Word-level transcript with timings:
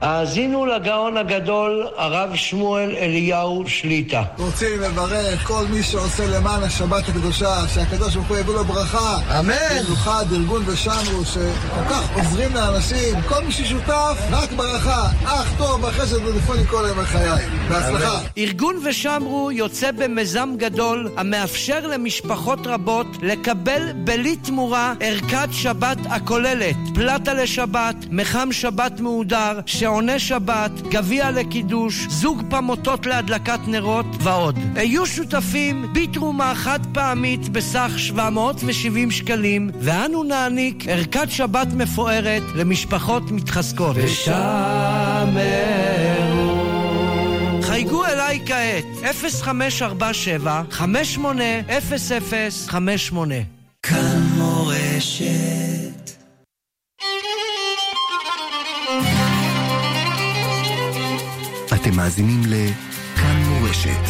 האזינו 0.00 0.66
לגאון 0.66 1.16
הגדול, 1.16 1.86
הרב 1.96 2.34
שמואל 2.34 2.96
אליהו 2.96 3.64
שליטה. 3.66 4.22
רוצים 4.38 4.80
לברך 4.80 5.46
כל 5.46 5.64
מי 5.70 5.82
שעושה 5.82 6.26
למען 6.26 6.62
השבת 6.62 7.08
הקדושה, 7.08 7.68
שהקדוש 7.74 8.14
ברוך 8.14 8.28
הוא 8.28 8.36
יביא 8.36 8.54
לו 8.54 8.64
ברכה. 8.64 9.18
אמן. 9.40 9.54
במיוחד 9.84 10.24
ארגון 10.32 10.62
ושמרו, 10.66 11.24
שכל 11.24 11.84
כך 11.90 12.16
עוזרים 12.16 12.54
לאנשים, 12.54 13.14
כל 13.28 13.44
מי 13.44 13.52
ששותף, 13.52 14.18
רק 14.30 14.52
ברכה. 14.52 15.08
אך 15.24 15.52
טוב, 15.58 15.84
אחרי 15.84 16.06
זה 16.06 16.20
טלפונים 16.20 16.66
כל 16.66 16.84
ימי 16.90 17.04
חיי. 17.04 17.46
בהצלחה. 17.68 18.20
ארגון 18.38 18.76
ושמרו 18.84 19.50
יוצא 19.52 19.90
במיזם 19.90 20.54
גדול 20.56 21.10
המאפשר 21.16 21.86
למשפחות 21.86 22.66
רבות 22.66 23.06
לקבל 23.22 23.92
בלי 24.04 24.36
תמורה 24.36 24.94
ערכת 25.00 25.48
שבת 25.52 25.98
הכוללת 26.10 26.76
פלטה 26.94 27.34
לשבת, 27.34 27.96
מחם 28.10 28.48
שבת 28.52 29.00
מהודר, 29.00 29.58
שעוני 29.86 30.18
שבת, 30.18 30.70
גביע 30.90 31.30
לקידוש, 31.30 32.06
זוג 32.08 32.42
פמוטות 32.50 33.06
להדלקת 33.06 33.58
נרות 33.66 34.06
ועוד. 34.20 34.58
היו 34.74 35.06
שותפים 35.06 35.92
בתרומה 35.92 36.54
חד 36.54 36.80
פעמית 36.92 37.48
בסך 37.48 37.92
770 37.96 39.10
שקלים, 39.10 39.70
ואנו 39.80 40.24
נעניק 40.24 40.88
ערכת 40.88 41.30
שבת 41.30 41.66
מפוארת 41.72 42.42
למשפחות 42.54 43.30
מתחזקות. 43.30 43.96
ושמרו 43.96 44.36
חייגו 47.62 48.04
אליי 48.04 48.40
כעת, 48.46 48.84
0547 49.20 50.62
580058 50.70 53.34
כאן 53.82 54.22
מורשת 54.36 55.75
אתם 61.86 61.96
מאזינים 61.96 62.40
לכאן 62.46 63.42
מורשת. 63.48 64.04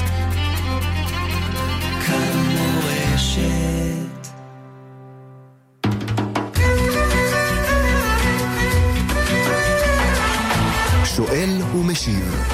כאן 2.06 2.56
מורשת 2.58 4.28
שואל 11.04 11.62
ומשיב 11.74 12.44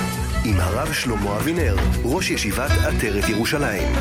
עם 0.44 0.60
הרב 0.60 0.92
שלמה 0.92 1.36
אבינר, 1.36 1.76
ראש 2.04 2.30
ישיבת 2.30 2.70
עטרת 2.70 3.28
ירושלים. 3.28 3.92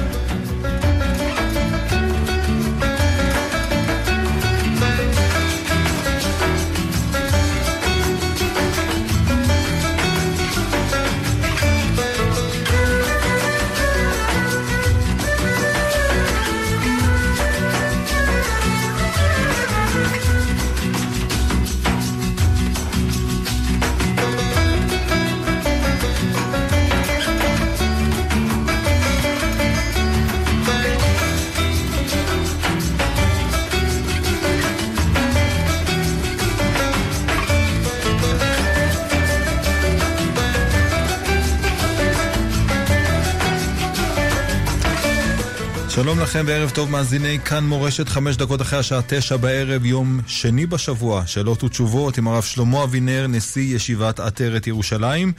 שלום 46.11 46.23
לכם 46.23 46.43
וערב 46.47 46.69
טוב 46.69 46.89
מאזיני 46.89 47.39
כאן 47.39 47.63
מורשת 47.63 48.09
חמש 48.09 48.37
דקות 48.37 48.61
אחרי 48.61 48.79
השעה 48.79 48.99
תשע 49.07 49.37
בערב 49.37 49.85
יום 49.85 50.19
שני 50.27 50.65
בשבוע. 50.65 51.23
שאלות 51.25 51.63
ותשובות 51.63 52.17
עם 52.17 52.27
הרב 52.27 52.43
שלמה 52.43 52.83
אבינר 52.83 53.27
נשיא 53.27 53.75
ישיבת 53.75 54.19
עטרת 54.19 54.67
ירושלים. 54.67 55.31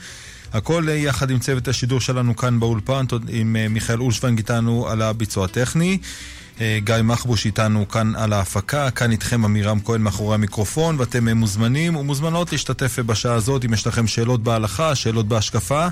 הכל 0.53 0.87
יחד 0.89 1.31
עם 1.31 1.39
צוות 1.39 1.67
השידור 1.67 1.99
שלנו 1.99 2.35
כאן 2.35 2.59
באולפן 2.59 3.05
עם 3.29 3.55
אה, 3.55 3.67
מיכאל 3.67 3.99
אולשוונג 3.99 4.37
איתנו 4.37 4.87
על 4.89 5.01
הביצוע 5.01 5.45
הטכני. 5.45 5.97
אה, 6.01 6.07
גיא 6.59 6.95
מחבוש 7.03 7.45
איתנו 7.45 7.87
כאן 7.87 8.15
על 8.15 8.33
ההפקה, 8.33 8.91
כאן 8.91 9.11
איתכם 9.11 9.45
עמירם 9.45 9.79
כהן 9.85 10.01
מאחורי 10.01 10.35
המיקרופון, 10.35 10.95
ואתם 10.99 11.27
אה, 11.27 11.33
מוזמנים 11.33 11.95
ומוזמנות 11.95 12.51
להשתתף 12.51 12.99
בשעה 12.99 13.33
הזאת 13.33 13.65
אם 13.65 13.73
יש 13.73 13.87
לכם 13.87 14.07
שאלות 14.07 14.43
בהלכה, 14.43 14.95
שאלות 14.95 15.27
בהשקפה. 15.27 15.87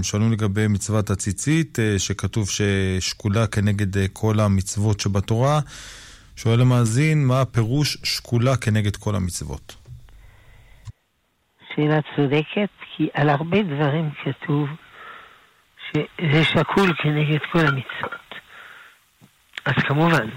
שואלים 0.03 0.32
לגבי 0.32 0.69
מצוות 0.69 1.10
הציצית, 1.10 1.78
שכתוב 1.98 2.48
ששקולה 2.50 3.47
כנגד 3.47 4.12
כל 4.12 4.41
המצוות 4.41 5.00
שבתורה. 5.00 5.60
שואל 6.36 6.60
המאזין, 6.60 7.26
מה 7.26 7.41
הפירוש 7.41 7.97
שקולה 8.04 8.56
כנגד 8.56 8.97
כל 8.97 9.15
המצוות? 9.15 9.76
שאלה 11.75 11.98
צודקת, 12.16 12.70
כי 12.97 13.09
על 13.15 13.28
הרבה 13.28 13.62
דברים 13.62 14.10
כתוב 14.25 14.69
שזה 15.86 16.44
שקול 16.44 16.92
כנגד 17.03 17.41
כל 17.53 17.66
המצוות. 17.66 18.31
אז 19.65 19.75
כמובן, 19.88 20.28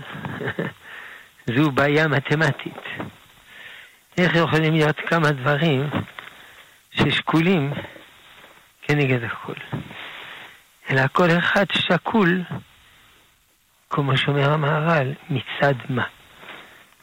זו 1.55 1.71
בעיה 1.71 2.07
מתמטית. 2.07 3.09
איך 4.19 4.35
יכולים 4.35 4.73
להיות 4.73 4.99
כמה 4.99 5.31
דברים 5.31 5.89
ששקולים 6.91 7.73
כנגד 8.81 9.23
הכל? 9.23 9.53
אלא 10.89 11.01
כל 11.11 11.27
אחד 11.39 11.65
שקול, 11.71 12.43
כמו 13.89 14.17
שאומר 14.17 14.53
המהר"ל, 14.53 15.13
מצד 15.29 15.73
מה? 15.89 16.03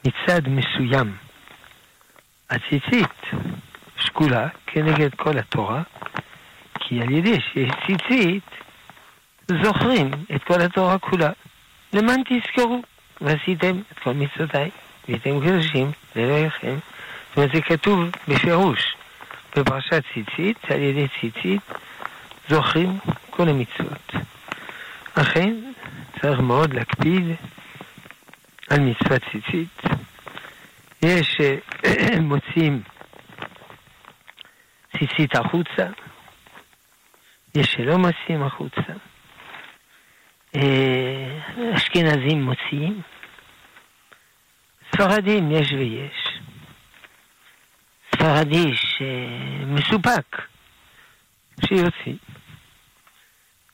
מצד 0.04 0.49
מסוים. 0.49 1.16
הציצית 2.50 3.21
שקולה 3.98 4.48
כנגד 4.66 5.15
כל 5.15 5.38
התורה, 5.38 5.83
כי 6.81 7.00
על 7.03 7.10
ידי 7.10 7.41
שיש 7.41 7.71
ציצית, 7.87 8.44
זוכרים 9.62 10.10
את 10.34 10.44
כל 10.44 10.60
התורה 10.60 10.98
כולה. 10.98 11.31
למען 11.93 12.22
תזכרו, 12.28 12.83
ועשיתם 13.21 13.81
את 13.93 13.98
כל 13.98 14.12
מצוותיי, 14.15 14.71
והייתם 15.09 15.41
קדושים 15.41 15.91
לאלוהיכם. 16.16 16.75
זאת 16.75 16.96
אומרת, 17.37 17.51
זה 17.55 17.61
כתוב 17.61 18.01
בפירוש 18.29 18.97
בפרשת 19.57 20.03
ציצית, 20.15 20.65
על 20.71 20.81
ידי 20.81 21.07
ציצית 21.21 21.61
זוכרים 22.49 22.99
כל 23.31 23.49
המצוות. 23.49 24.13
אכן, 25.15 25.55
צריך 26.21 26.41
מאוד 26.41 26.75
להקפיד 26.75 27.25
על 28.71 28.81
מצוות 28.81 29.22
ציצית. 29.33 29.83
יש 31.03 31.39
מוציאים 32.21 32.83
ציצית 34.99 35.37
החוצה, 35.37 35.87
יש 37.55 37.72
שלא 37.72 37.97
מוציאים 37.97 38.43
החוצה. 38.43 38.93
אה, 40.57 41.39
אשכנזים 41.75 42.43
מוציאים, 42.43 43.03
ספרדים 44.93 45.51
יש 45.51 45.72
ויש. 45.72 46.26
ספרדי 48.27 48.73
שמסופק, 48.77 50.37
שיוציא. 51.67 52.15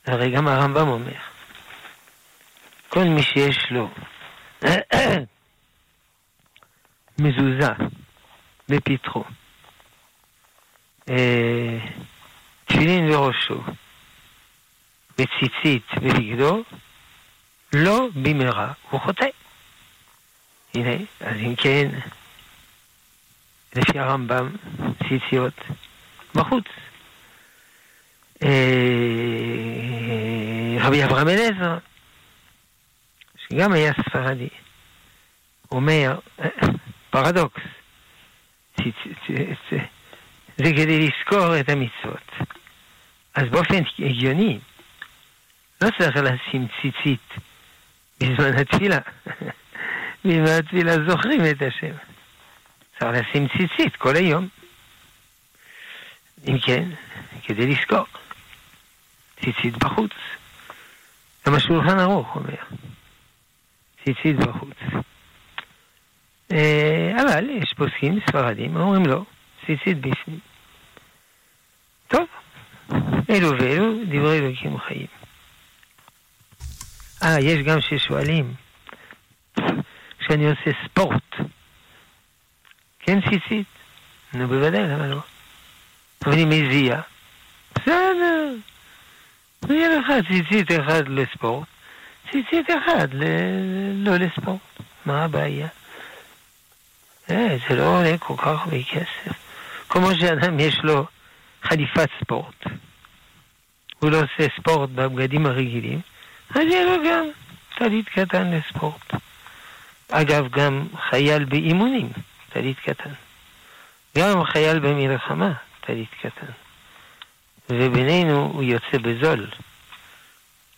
הרי 0.05 0.31
גם 0.31 0.47
הרמב"ם 0.47 0.87
אומר, 0.87 1.19
כל 2.89 3.03
מי 3.03 3.23
שיש 3.23 3.57
לו 3.71 3.89
מזוזה 7.19 7.71
בפתחו, 8.69 9.23
אה, 11.09 11.79
תפילין 12.65 13.09
בראשו, 13.09 13.61
וציצית 15.19 15.85
בבגדו, 16.01 16.63
לא 17.73 18.07
במהרה 18.15 18.73
הוא 18.89 18.99
חוטא. 18.99 19.25
הנה, 20.75 20.95
אז 21.19 21.37
אם 21.37 21.55
כן, 21.55 21.89
לפי 23.75 23.99
הרמב"ם, 23.99 24.55
ציציות 25.07 25.61
בחוץ. 26.35 26.65
אה, 28.43 28.49
רבי 30.79 31.03
אברהם 31.03 31.29
אליעזר, 31.29 31.77
שגם 33.37 33.73
היה 33.73 33.93
ספרדי, 33.93 34.49
אומר, 35.71 36.19
פרדוקס, 37.09 37.61
זה 40.57 40.71
כדי 40.71 40.99
לזכור 40.99 41.59
את 41.59 41.69
המצוות. 41.69 42.31
אז 43.35 43.43
באופן 43.49 43.83
הגיוני, 43.99 44.59
לא 45.81 45.89
צריך 45.97 46.15
לשים 46.15 46.67
ציצית 46.81 47.33
בזמן 48.19 48.57
התפילה. 48.57 48.97
בזמן 50.25 50.57
התפילה 50.59 50.93
זוכרים 51.07 51.41
את 51.51 51.61
השם. 51.61 52.12
צריך 52.99 53.27
לשים 53.29 53.47
ציצית 53.47 53.95
כל 53.95 54.15
היום. 54.15 54.47
אם 56.47 56.59
כן, 56.59 56.89
כדי 57.43 57.67
לזכור. 57.67 58.05
ציצית 59.43 59.77
בחוץ. 59.77 60.11
גם 61.47 61.53
השולחן 61.53 61.99
ערוך 61.99 62.35
אומר. 62.35 62.55
ציצית 64.03 64.35
בחוץ. 64.35 64.77
אה, 66.51 67.11
אבל 67.21 67.49
יש 67.49 67.73
פוסקים 67.73 68.19
ספרדים, 68.27 68.75
אומרים 68.75 69.05
לא, 69.05 69.23
ציצית 69.65 69.97
בפנים. 69.97 70.39
טוב, 72.07 72.27
אלו 73.29 73.51
ואלו 73.59 73.93
דברי 74.05 74.37
אלוקים 74.37 74.77
חיים. 74.77 75.07
אה, 77.23 77.39
יש 77.39 77.65
גם 77.65 77.81
ששואלים, 77.81 78.53
כשאני 80.19 80.49
עושה 80.49 80.71
ספורט, 80.85 81.35
כן 83.05 83.19
ציצית? 83.21 83.67
נו 84.33 84.47
בוודאי, 84.47 84.83
למה 84.83 85.07
לא? 85.07 85.19
אבל 86.25 86.37
היא 86.37 86.47
מזיעה. 86.47 87.01
בסדר. 87.75 88.53
יהיה 89.69 89.89
לך 89.99 90.07
ציצית 90.27 90.71
אחד 90.71 91.07
לספורט, 91.07 91.67
ציצית 92.31 92.67
אחד 92.69 93.07
ל... 93.13 93.23
לא 93.93 94.17
לספורט. 94.17 94.59
מה 95.05 95.23
הבעיה? 95.23 95.67
אה, 97.31 97.57
זה 97.69 97.75
לא 97.75 97.99
עולה 97.99 98.17
כל 98.17 98.33
כך 98.37 98.47
הרבה 98.47 98.83
כסף. 98.83 99.33
כמו 99.89 100.15
שאדם 100.15 100.59
יש 100.59 100.79
לו 100.83 101.05
חליפת 101.63 102.09
ספורט, 102.21 102.63
הוא 103.99 104.11
לא 104.11 104.17
עושה 104.17 104.47
ספורט 104.59 104.89
בבגדים 104.89 105.45
הרגילים, 105.45 106.01
אז 106.49 106.61
יהיה 106.61 106.85
לו 106.85 107.03
גם 107.09 107.25
טלית 107.77 108.09
קטן 108.09 108.51
לספורט. 108.51 109.13
אגב, 110.11 110.49
גם 110.49 110.87
חייל 111.09 111.45
באימונים, 111.45 112.09
טלית 112.53 112.79
קטן. 112.79 113.09
גם 114.17 114.45
חייל 114.45 114.79
במלחמה, 114.79 115.53
טלית 115.85 116.09
קטן. 116.21 116.51
ובינינו 117.69 118.51
הוא 118.53 118.63
יוצא 118.63 118.97
בזול. 119.01 119.47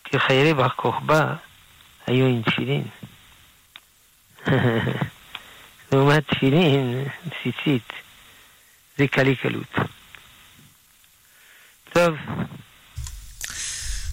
כי 0.03 0.19
חיילי 0.19 0.53
בר 0.53 0.69
כוכבא 0.69 1.35
היו 2.07 2.25
עם 2.25 2.41
תפילין. 2.41 2.83
לעומת 5.91 6.27
תפילין, 6.27 7.07
ציצית, 7.43 7.93
זה 8.97 9.07
קלי 9.07 9.35
קלות. 9.35 9.75
טוב. 11.93 12.15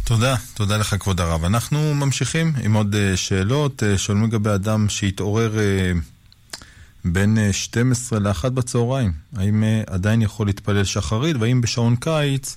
תודה, 0.05 0.37
תודה 0.55 0.77
לך 0.77 0.95
כבוד 1.01 1.21
הרב. 1.21 1.45
אנחנו 1.45 1.95
ממשיכים 1.95 2.53
עם 2.63 2.75
עוד 2.75 2.95
אה, 2.95 3.17
שאלות. 3.17 3.83
אה, 3.83 3.99
שואלים 3.99 4.25
לגבי 4.25 4.51
אדם 4.51 4.89
שהתעורר 4.89 5.59
אה, 5.59 5.93
בין 7.05 7.39
12 7.53 8.19
ל-1 8.19 8.51
בצהריים. 8.51 9.13
האם 9.37 9.65
עדיין 9.87 10.23
יכול 10.23 10.47
להתפלל 10.47 10.85
שחרית, 10.85 11.37
והאם 11.41 11.61
בשעון 11.61 11.97
קיץ 11.97 12.57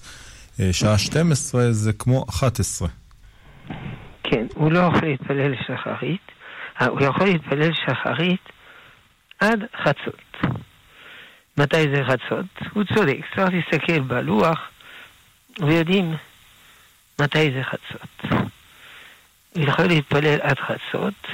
שעה 0.72 0.98
12 0.98 1.72
זה 1.72 1.94
כמו 1.94 2.26
11? 2.30 2.88
כן, 4.24 4.46
הוא 4.54 4.72
לא 4.72 4.80
יכול 4.80 5.08
להתפלל 5.08 5.54
שחרית, 5.68 6.32
הוא 6.82 7.02
יכול 7.02 7.28
להתפלל 7.28 7.72
שחרית 7.74 8.50
עד 9.40 9.60
חצות. 9.84 10.52
מתי 11.58 11.90
זה 11.96 12.04
חצות? 12.04 12.46
הוא 12.74 12.84
צודק, 12.84 13.18
צריך 13.36 13.50
להסתכל 13.54 14.00
בלוח 14.00 14.60
ויודעים 15.60 16.16
מתי 17.22 17.52
זה 17.52 17.64
חצות. 17.64 18.42
הוא 19.56 19.64
יכול 19.64 19.86
להתפלל 19.86 20.42
עד 20.42 20.58
חצות, 20.60 21.28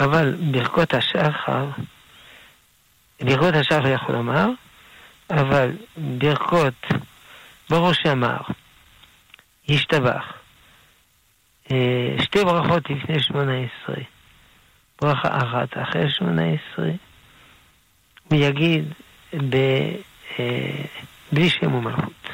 אבל 0.00 0.34
ברכות 0.50 0.94
השחר, 0.94 1.66
ברכות 3.20 3.54
השחר 3.54 3.88
יכול 3.88 4.14
לומר, 4.14 4.46
אבל 5.30 5.70
ברכות 5.96 6.74
ברוך 7.70 7.94
שאמר, 7.94 8.38
ישתבח, 9.68 10.32
אה, 11.72 12.16
שתי 12.22 12.44
ברכות 12.44 12.90
לפני 12.90 13.22
שמונה 13.22 13.52
עשרה, 13.52 14.02
ברכה 15.02 15.36
אחת 15.38 15.78
אחרי 15.82 16.10
שמונה 16.10 16.42
עשרה, 16.42 16.90
הוא 18.28 18.38
ב, 19.50 19.56
אה, 20.38 20.84
בלי 21.32 21.50
שם 21.50 21.74
ומלכות, 21.74 22.28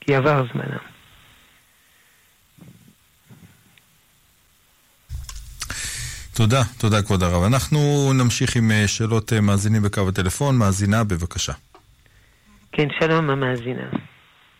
כי 0.00 0.14
עבר 0.14 0.42
זמנם. 0.52 0.89
תודה, 6.36 6.62
תודה 6.80 7.02
כבוד 7.02 7.22
הרב. 7.22 7.42
אנחנו 7.42 7.78
נמשיך 8.12 8.56
עם 8.56 8.70
אה, 8.70 8.88
שאלות 8.88 9.32
מאזינים 9.32 9.82
בקו 9.82 10.08
הטלפון. 10.08 10.58
מאזינה, 10.58 11.04
בבקשה. 11.04 11.52
כן, 12.72 12.88
שלום 13.00 13.30
המאזינה. 13.30 13.90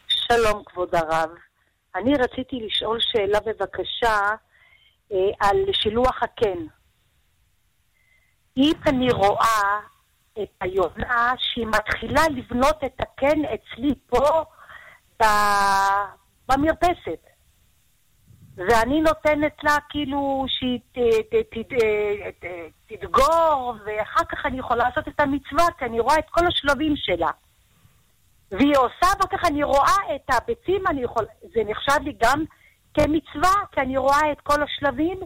שלום 0.08 0.62
כבוד 0.66 0.94
הרב. 0.94 1.30
אני 1.96 2.14
רציתי 2.14 2.56
לשאול 2.66 2.98
שאלה 3.00 3.38
בבקשה 3.40 4.18
אה, 5.12 5.16
על 5.40 5.56
שילוח 5.72 6.22
הקן. 6.22 6.58
אם 8.56 8.72
אני 8.86 9.10
רואה 9.10 9.80
את 10.42 10.48
היונה 10.60 11.32
שהיא 11.38 11.66
מתחילה 11.66 12.22
לבנות 12.28 12.84
את 12.84 13.00
הקן 13.00 13.38
אצלי 13.44 13.94
פה 14.06 14.44
במרפסת, 16.48 17.29
ואני 18.68 19.00
נותנת 19.00 19.64
לה 19.64 19.76
כאילו 19.88 20.44
שהיא 20.48 20.78
ת, 20.92 20.98
ת, 21.30 21.34
ת, 21.34 21.72
ת, 22.40 22.46
תדגור, 22.86 23.74
ואחר 23.84 24.24
כך 24.24 24.46
אני 24.46 24.58
יכולה 24.58 24.84
לעשות 24.88 25.08
את 25.08 25.20
המצווה, 25.20 25.64
כי 25.78 25.84
אני 25.84 26.00
רואה 26.00 26.18
את 26.18 26.30
כל 26.30 26.46
השלבים 26.46 26.94
שלה. 26.96 27.30
והיא 28.50 28.76
עושה, 28.76 29.06
אחר 29.06 29.36
כך 29.36 29.44
אני 29.44 29.62
רואה 29.62 30.14
את 30.14 30.30
הביצים, 30.30 30.86
אני 30.86 31.02
יכול... 31.02 31.24
זה 31.42 31.60
נחשב 31.66 32.02
לי 32.02 32.12
גם 32.22 32.44
כמצווה, 32.94 33.54
כי 33.72 33.80
אני 33.80 33.96
רואה 33.96 34.32
את 34.32 34.40
כל 34.40 34.62
השלבים? 34.62 35.20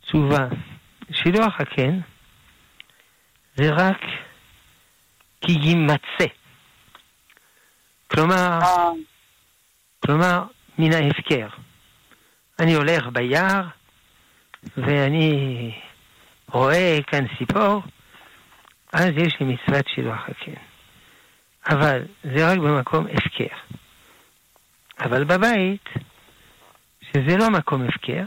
תשובה, 0.00 0.48
שילוח 1.12 1.60
הקן 1.60 2.00
זה 3.54 3.70
רק 3.70 4.00
כי 5.40 5.52
יימצא. 5.52 6.26
כלומר, 8.10 8.58
אה. 8.62 8.90
כלומר, 10.06 10.42
מן 10.78 10.92
ההפקר. 10.92 11.48
אני 12.58 12.74
הולך 12.74 13.06
ביער, 13.12 13.62
ואני 14.76 15.72
רואה 16.48 16.98
כאן 17.06 17.24
ציפור, 17.38 17.82
אז 18.92 19.10
יש 19.16 19.36
לי 19.40 19.46
מצוות 19.46 19.88
שילוח 19.94 20.28
הקן. 20.28 20.60
אבל 21.68 22.02
זה 22.24 22.52
רק 22.52 22.58
במקום 22.58 23.06
הפקר. 23.06 23.56
אבל 25.00 25.24
בבית, 25.24 25.88
שזה 27.00 27.36
לא 27.36 27.50
מקום 27.50 27.82
הפקר, 27.82 28.24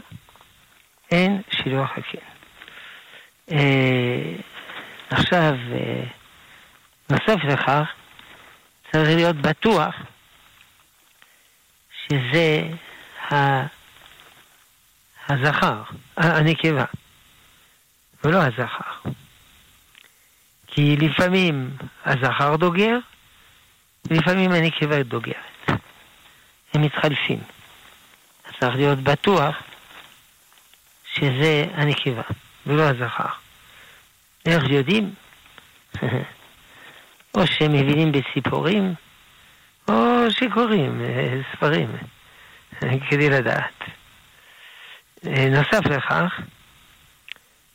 אין 1.10 1.42
שילוח 1.50 1.90
הקן. 1.96 2.26
אה, 3.52 4.34
עכשיו, 5.10 5.54
אה, 5.72 6.04
נוסף 7.10 7.44
לכך, 7.44 7.88
צריך 8.92 9.08
להיות 9.16 9.36
בטוח 9.36 9.94
שזה. 12.10 12.62
הזכר, 15.30 15.82
הנקבה, 16.16 16.84
ולא 18.24 18.38
הזכר. 18.38 19.10
כי 20.66 20.96
לפעמים 20.96 21.76
הזכר 22.04 22.56
דוגר, 22.56 22.98
ולפעמים 24.04 24.52
הנקבה 24.52 25.02
דוגרת. 25.02 25.70
הם 26.74 26.82
מתחלפים. 26.82 27.38
אז 28.44 28.52
צריך 28.60 28.76
להיות 28.76 28.98
בטוח 28.98 29.56
שזה 31.14 31.64
הנקבה, 31.74 32.22
ולא 32.66 32.82
הזכר. 32.82 33.32
איך 34.46 34.64
יודעים? 34.68 35.14
או 37.34 37.46
שהם 37.46 37.72
מבינים 37.72 38.12
בציפורים, 38.12 38.94
או 39.90 40.30
שקוראים 40.30 41.00
אה, 41.00 41.40
ספרים. 41.52 41.96
כדי 43.10 43.30
לדעת. 43.30 43.82
אה, 45.26 45.48
נוסף 45.48 45.86
לכך, 45.86 46.40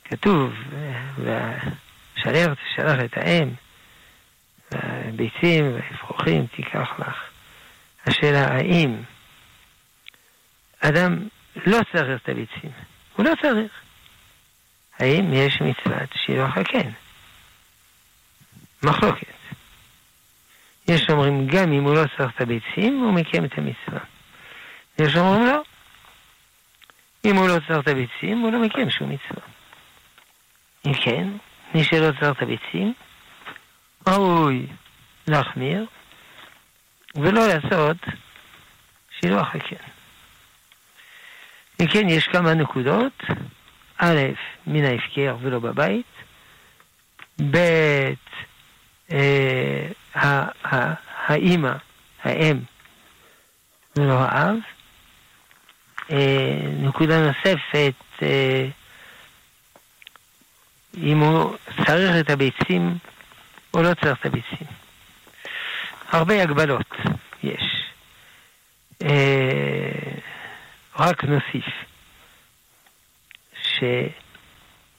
כתוב, 0.06 0.54
והשלח 1.18 2.54
תשלח 2.54 3.00
את 3.06 3.18
האם, 3.18 3.50
והביצים 4.72 5.74
והאפרוחים 5.74 6.46
תיקח 6.48 7.00
לך. 7.00 7.24
השאלה 8.08 8.48
האם 8.48 8.96
אדם 10.80 11.28
לא 11.66 11.78
צריך 11.92 12.22
את 12.24 12.30
הביצים, 12.30 12.72
הוא 13.16 13.26
לא 13.26 13.32
צריך. 13.42 13.72
האם 15.00 15.34
יש 15.34 15.62
מצוות 15.62 16.10
שילוח 16.26 16.58
הקן? 16.58 16.90
מחלוקת. 18.84 19.35
יש 20.88 21.10
אומרים 21.10 21.48
גם 21.48 21.74
אם 21.74 21.84
הוא 21.84 21.96
לא 21.96 22.04
צריך 22.18 22.32
את 22.36 22.42
הביצים, 22.42 23.00
הוא 23.04 23.14
מקיים 23.14 23.46
את 23.46 23.58
המצווה. 23.58 24.00
יש 25.00 25.16
אומרים 25.16 25.46
לא. 25.46 25.62
אם 27.26 27.36
הוא 27.36 27.48
לא 27.48 27.58
צריך 27.68 27.80
את 27.80 27.88
הביצים, 27.88 28.40
הוא 28.40 28.52
לא 28.52 28.60
מקיים 28.60 28.90
שום 28.90 29.10
מצווה. 29.10 29.48
אם 30.86 30.94
כן, 30.94 31.28
מי 31.76 31.84
שלא 31.84 32.12
צריך 32.20 32.38
את 32.38 32.42
הביצים, 32.42 32.94
ראוי 34.08 34.68
להחמיר 35.28 35.86
ולא 37.16 37.48
לעשות 37.48 37.98
שילוח 39.20 39.56
הקן. 39.56 39.86
אם 41.82 41.88
כן, 41.88 42.10
יש 42.10 42.28
כמה 42.28 42.54
נקודות. 42.54 43.24
א', 43.98 44.20
מן 44.68 44.86
ההפקר 44.86 45.38
ולא 45.42 45.60
בבית. 45.60 46.06
ב', 47.52 48.14
האימא, 51.28 51.74
האם, 52.24 52.60
ולא 53.96 54.20
האב. 54.20 54.56
אה, 56.12 56.62
נקודה 56.80 57.28
נוספת, 57.28 57.94
אה, 58.22 58.68
אם 60.98 61.20
הוא 61.20 61.56
צריך 61.86 62.16
את 62.20 62.30
הביצים 62.30 62.98
או 63.74 63.82
לא 63.82 63.94
צריך 63.94 64.20
את 64.20 64.26
הביצים. 64.26 64.68
הרבה 66.12 66.44
הגבלות 66.44 66.94
יש. 67.44 67.86
רק 71.00 71.24
נוסיף 71.24 71.66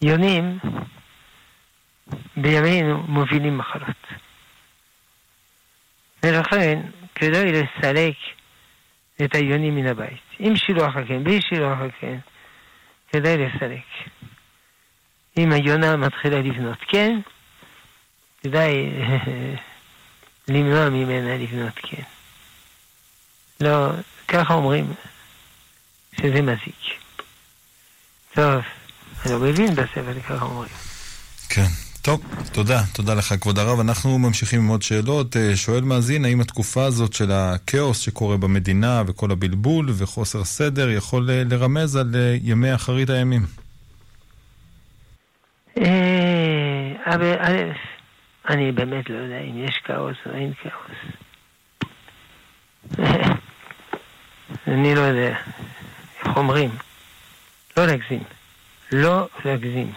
שיונים 0.02 0.58
בימינו 2.36 3.02
מובילים 3.08 3.58
מחלות. 3.58 4.06
ולכן 6.22 6.80
כדאי 7.14 7.52
לסלק 7.52 8.14
את 9.25 9.34
היונים 9.34 9.75
מן 9.76 9.86
הבית. 9.86 10.20
עם 10.38 10.56
שילוח 10.56 10.96
הקן, 10.96 11.25
בלי 11.25 11.40
שילוח 11.42 11.78
הקן, 11.78 12.18
כדאי 13.12 13.36
לסלק. 13.36 13.84
אם 15.38 15.52
היונה 15.52 15.96
מתחילה 15.96 16.38
לבנות 16.38 16.78
כן, 16.88 17.18
כדאי 18.42 18.90
למנוע 20.48 20.88
ממנה 20.90 21.38
לבנות 21.38 21.75
כן. 21.75 22.02
לא, 23.60 23.90
ככה 24.28 24.54
אומרים 24.54 24.94
שזה 26.20 26.42
מזיק. 26.42 27.00
טוב, 28.34 28.62
אני 29.25 29.32
לא 29.32 29.38
מבין 29.38 29.75
בספר, 29.75 30.20
ככה 30.20 30.44
אומרים. 30.44 30.72
כן. 31.48 31.86
טוב, 32.06 32.20
תודה. 32.52 32.80
תודה 32.94 33.14
לך, 33.14 33.34
כבוד 33.40 33.58
הרב. 33.58 33.80
אנחנו 33.80 34.18
ממשיכים 34.18 34.60
עם 34.60 34.68
עוד 34.68 34.82
שאלות. 34.82 35.36
אה, 35.36 35.56
שואל 35.56 35.80
מאזין, 35.80 36.25
האם 36.25 36.40
התקופה 36.40 36.84
הזאת 36.84 37.12
של 37.12 37.32
הכאוס 37.32 37.98
שקורה 37.98 38.36
במדינה 38.36 39.02
וכל 39.06 39.30
הבלבול 39.30 39.86
וחוסר 39.98 40.44
סדר 40.44 40.90
יכול 40.90 41.30
אה, 41.30 41.42
לרמז 41.50 41.96
על 41.96 42.14
אה, 42.14 42.36
ימי 42.42 42.75
אחרית 42.75 43.10
הימים? 43.10 43.42
אני 48.48 48.72
באמת 48.72 49.10
לא 49.10 49.16
יודע 49.16 49.40
אם 49.40 49.64
יש 49.64 49.80
כאוס 49.84 50.16
או 50.26 50.30
אין 50.30 50.52
כאוס. 50.62 50.98
אני 54.68 54.94
לא 54.94 55.00
יודע. 55.00 55.36
איך 56.25 56.36
אומרים? 56.36 56.70
לא 57.76 57.86
להגזים. 57.86 58.22
לא 58.92 59.28
להגזים. 59.44 59.92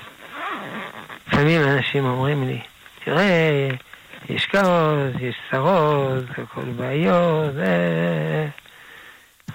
לפעמים 1.39 1.61
אנשים 1.61 2.05
אומרים 2.05 2.47
לי, 2.47 2.59
תראה, 3.03 3.69
יש 4.29 4.45
כאוס, 4.45 5.15
יש 5.19 5.35
צרות, 5.51 6.23
הכל 6.37 6.61
בעיות, 6.75 7.53
זה... 7.53 8.47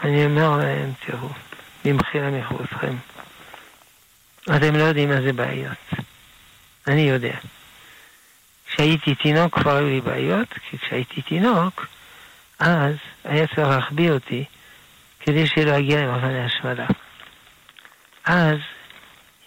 אני 0.05 0.25
אומר 0.25 0.57
להם, 0.57 0.93
תראו, 1.07 1.29
במחילה 1.85 2.31
מחוזכם, 2.31 2.97
אתם 4.57 4.77
לא 4.77 4.83
יודעים 4.83 5.09
מה 5.09 5.21
זה 5.21 5.33
בעיות. 5.33 5.91
אני 6.87 7.01
יודע. 7.01 7.37
כשהייתי 8.67 9.15
תינוק 9.15 9.59
כבר 9.61 9.77
היו 9.77 9.87
לי 9.87 10.01
בעיות, 10.01 10.49
כי 10.71 10.79
כשהייתי 10.79 11.23
תינוק, 11.23 11.87
אז 12.59 12.95
היה 13.25 13.47
צריך 13.47 13.69
להחביא 13.69 14.11
אותי 14.11 14.45
כדי 15.21 15.47
שלא 15.47 15.79
אגיע 15.79 16.07
למחנה 16.07 16.45
השמדה. 16.45 16.87
אז 18.25 18.59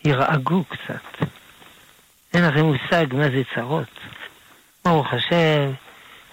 ירעגו 0.06 0.64
קצת. 0.64 1.28
אין 2.38 2.46
לכם 2.46 2.66
מושג 2.66 3.14
מה 3.14 3.24
זה 3.24 3.42
צרות. 3.56 4.00
ברוך 4.86 5.14
השם, 5.14 5.72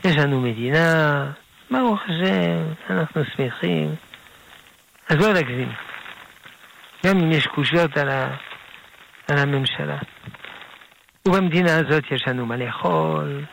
יש 0.04 0.16
לנו 0.16 0.40
מדינה, 0.40 1.26
ברוך 1.70 2.00
השם, 2.02 2.62
אנחנו 2.90 3.22
שמחים. 3.36 3.94
אז 5.08 5.16
לא 5.16 5.32
להגזים. 5.32 5.72
גם 7.06 7.18
אם 7.18 7.32
יש 7.32 7.46
קושיות 7.46 7.96
על, 7.96 8.08
ה... 8.08 8.36
על 9.28 9.38
הממשלה. 9.38 9.98
ובמדינה 11.28 11.76
הזאת 11.76 12.04
יש 12.10 12.28
לנו 12.28 12.46
מה 12.46 12.56
לאכול, 12.56 13.44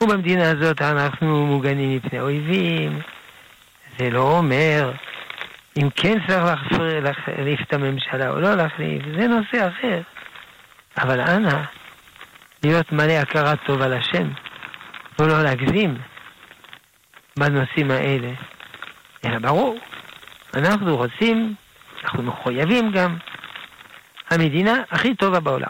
ובמדינה 0.00 0.50
הזאת 0.50 0.82
אנחנו 0.82 1.46
מוגנים 1.46 1.96
מפני 1.96 2.20
אויבים. 2.20 3.00
זה 3.98 4.10
לא 4.10 4.38
אומר 4.38 4.92
אם 5.78 5.88
כן 5.90 6.18
צריך 6.26 6.42
להחליף 7.02 7.60
את 7.60 7.72
הממשלה 7.72 8.30
או 8.30 8.40
לא 8.40 8.54
להחליף, 8.54 9.02
זה 9.18 9.26
נושא 9.26 9.68
אחר. 9.68 10.00
אבל 10.98 11.20
אנא, 11.20 11.62
להיות 12.64 12.92
מלא 12.92 13.12
הכרת 13.12 13.58
טוב 13.66 13.82
על 13.82 13.92
השם, 13.92 14.28
ולא 15.18 15.42
להגזים 15.42 15.98
בנושאים 17.38 17.90
האלה. 17.90 18.32
אלא 19.24 19.38
ברור, 19.38 19.78
אנחנו 20.54 20.96
רוצים, 20.96 21.54
אנחנו 22.04 22.22
מחויבים 22.22 22.90
גם, 22.90 23.16
המדינה 24.30 24.82
הכי 24.90 25.14
טובה 25.14 25.40
בעולם. 25.40 25.68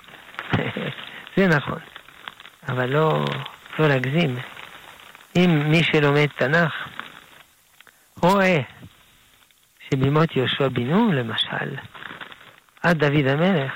זה 1.37 1.47
נכון. 1.47 1.79
אבל 2.69 2.91
לא, 2.91 3.25
לא 3.79 3.89
להגזים. 3.89 4.37
אם 5.37 5.63
מי 5.71 5.83
שלומד 5.83 6.27
תנ"ך 6.27 6.73
רואה 8.23 8.61
שבימות 9.91 10.37
יהושע 10.37 10.69
בן 10.69 10.87
נון, 10.87 11.15
למשל, 11.15 11.77
עד 12.83 12.99
דוד 13.05 13.27
המלך, 13.27 13.73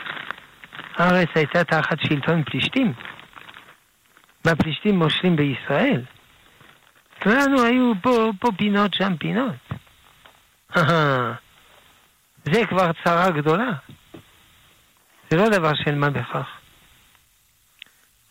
הארץ 0.97 1.29
הייתה 1.35 1.65
תחת 1.65 2.01
שלטון 2.01 2.45
פלישתים. 2.45 2.93
והפלישתים 4.45 4.99
מושלים 4.99 5.37
בישראל. 5.37 6.03
כולנו 7.23 7.63
היו 7.63 7.93
פה, 8.03 8.31
פה 8.41 8.49
פינות, 8.57 8.95
שם 8.95 9.17
פינות. 9.17 9.55
זה 12.45 12.67
כבר 12.69 12.91
צרה 13.05 13.31
גדולה. 13.31 13.71
זה 15.31 15.37
לא 15.37 15.49
דבר 15.49 15.75
של 15.75 15.95
מה 15.95 16.11
בכך. 16.11 16.47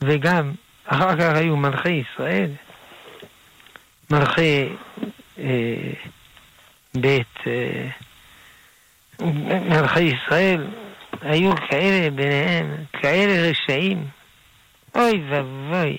וגם, 0.02 0.52
אחר 0.86 1.16
כך 1.16 1.36
היו 1.36 1.58
מלכי 1.58 1.90
ישראל, 1.90 2.52
מלכי 4.12 4.70
אה, 5.40 5.94
בית, 6.96 7.38
אה, 7.48 7.88
מלכי 9.70 10.02
ישראל, 10.02 10.68
היו 11.26 11.56
כאלה 11.70 12.10
ביניהם, 12.10 12.76
כאלה 13.02 13.50
רשעים. 13.50 14.08
אוי 14.96 15.24
ואבוי, 15.30 15.98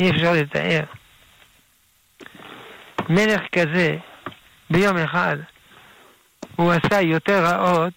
אי 0.00 0.10
אפשר 0.10 0.32
לתאר. 0.32 0.82
מלך 3.08 3.40
כזה, 3.52 3.96
ביום 4.70 4.96
אחד, 4.96 5.36
הוא 6.56 6.72
עשה 6.72 7.00
יותר 7.00 7.44
רעות 7.44 7.94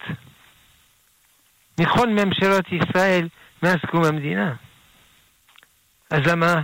מכל 1.80 2.10
ממשלות 2.10 2.66
ישראל 2.72 3.28
מאז 3.64 3.78
קום 3.92 4.04
המדינה. 4.06 4.56
אז 6.10 6.20
למה? 6.28 6.62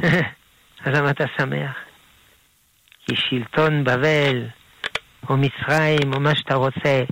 אז 0.84 0.94
למה 0.94 1.10
אתה 1.10 1.24
שמח? 1.38 1.76
כי 3.06 3.16
שלטון 3.16 3.84
בבל, 3.84 4.46
או 5.28 5.36
מצרים, 5.36 6.12
או 6.14 6.20
מה 6.20 6.34
שאתה 6.34 6.54
רוצה, 6.54 7.04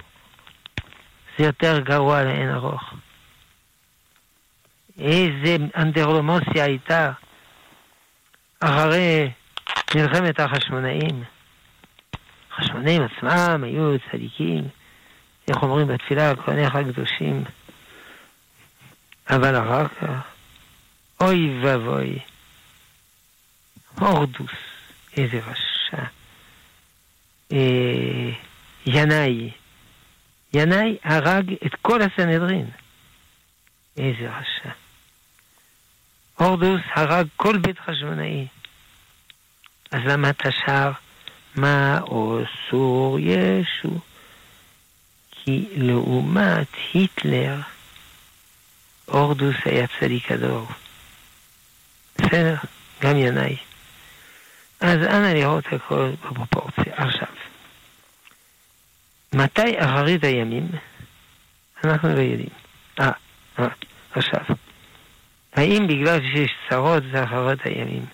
זה 1.38 1.44
יותר 1.44 1.80
גרוע 1.80 2.24
לאין 2.24 2.50
ארוך. 2.50 2.94
איזה 4.98 5.56
אנדרלומוסיה 5.76 6.64
הייתה 6.64 7.12
אחרי 8.60 9.30
מלחמת 9.94 10.40
החשמונאים. 10.40 11.24
החשמונאים 12.52 13.02
עצמם 13.02 13.64
היו 13.64 13.98
צדיקים, 14.10 14.64
איך 15.48 15.62
אומרים 15.62 15.88
בתפילה, 15.88 16.36
כהניך 16.36 16.74
הקדושים. 16.74 17.44
אבל 19.30 19.56
אחר 19.56 19.88
כך, 19.88 20.22
אוי 21.20 21.60
ואבוי, 21.62 22.18
הורדוס, 23.98 24.50
איזה 25.16 25.40
רשע. 25.46 26.04
אה, 27.52 28.30
ינאי, 28.86 29.50
ינאי 30.54 30.96
הרג 31.04 31.54
את 31.66 31.74
כל 31.82 32.02
הסנהדרין. 32.02 32.66
איזה 33.96 34.28
רשע. 34.28 34.70
הורדוס 36.36 36.80
הרג 36.94 37.26
כל 37.36 37.58
בית 37.58 37.78
חשמונאי. 37.78 38.46
אז 39.90 40.00
למה 40.04 40.30
אתה 40.30 40.48
שר 40.66 40.92
מה 41.56 42.00
אוסור 42.00 43.18
ישו? 43.20 43.98
כי 45.30 45.68
לעומת 45.76 46.66
היטלר, 46.92 47.56
הורדוס 49.04 49.56
היה 49.64 49.86
צדיק 50.00 50.32
הדור. 50.32 50.66
בסדר, 52.18 52.56
גם 53.00 53.16
ינאי. 53.16 53.56
אז 54.80 54.98
אנא 54.98 55.26
לראות 55.26 55.64
הכל 55.72 56.10
בפרופורציה. 56.22 56.94
עכשיו, 56.96 57.28
מתי 59.34 59.78
אחרית 59.78 60.24
הימים? 60.24 60.68
אנחנו 61.84 62.08
לא 62.08 62.20
יודעים. 62.20 62.48
אה, 63.00 63.10
אה, 63.58 63.68
עכשיו. 64.12 64.44
האם 65.52 65.86
בגלל 65.86 66.20
שיש 66.20 66.54
צרות 66.68 67.02
זה 67.12 67.24
אחרית 67.24 67.60
הימים? 67.64 68.06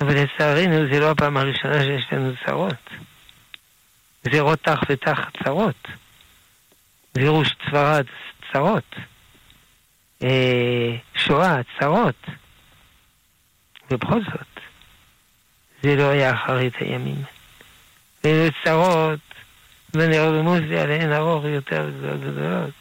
אבל 0.00 0.14
לצערנו 0.22 0.88
זה 0.92 1.00
לא 1.00 1.10
הפעם 1.10 1.36
הראשונה 1.36 1.82
שיש 1.82 2.12
לנו 2.12 2.32
צרות. 2.46 2.90
זה 4.22 4.40
רותח 4.40 4.80
ותח 4.88 5.30
צרות. 5.44 5.88
וירוש 7.14 7.54
צברד 7.66 8.06
צרות. 8.52 8.94
אה, 10.22 10.96
שואה 11.14 11.60
צרות. 11.78 12.26
ובכל 13.90 14.20
זאת, 14.24 14.60
זה 15.82 15.96
לא 15.96 16.10
היה 16.10 16.34
אחרית 16.34 16.74
הימים. 16.80 17.22
ואלה 18.24 18.48
צרות, 18.64 19.20
ונרדמוס 19.94 20.60
זה 20.68 20.82
עליהן 20.82 21.12
ארוך 21.12 21.44
יותר 21.44 21.90
גדולות. 21.90 22.74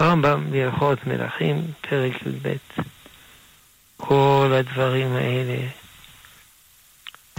רמב"ם 0.00 0.50
בהלכות 0.50 1.06
מלכים, 1.06 1.72
פרק 1.80 2.12
י"ב. 2.26 2.56
כל 3.96 4.52
הדברים 4.58 5.12
האלה 5.12 5.66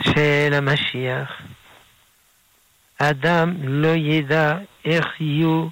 של 0.04 0.54
המשיח, 0.54 1.42
האדם 3.00 3.56
לא 3.64 3.96
ידע 3.96 4.58
איך 4.86 5.06
יהיו 5.20 5.68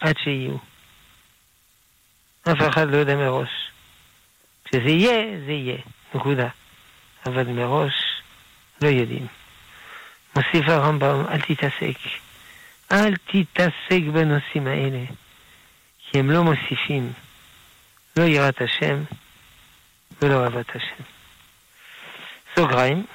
עד 0.00 0.14
שיהיו. 0.24 0.56
אף 2.42 2.68
אחד 2.68 2.90
לא 2.90 2.96
יודע 2.96 3.16
מראש. 3.16 3.48
כשזה 4.64 4.88
יהיה, 4.88 5.38
זה 5.46 5.52
יהיה, 5.52 5.78
נקודה. 6.14 6.48
אבל 7.26 7.46
מראש 7.46 7.92
לא 8.82 8.88
יודעים. 8.88 9.26
מוסיף 10.36 10.68
הרמב"ם, 10.68 11.24
אל 11.28 11.40
תתעסק. 11.40 11.98
אל 12.92 13.14
תתעסק 13.16 14.02
בנושאים 14.12 14.66
האלה, 14.66 15.04
כי 15.98 16.18
הם 16.18 16.30
לא 16.30 16.42
מוסיפים 16.44 17.12
לא 18.16 18.22
יראת 18.22 18.60
השם 18.62 19.02
ולא 20.22 20.44
אהבת 20.44 20.76
השם. 20.76 21.02
סוגריים, 22.56 23.06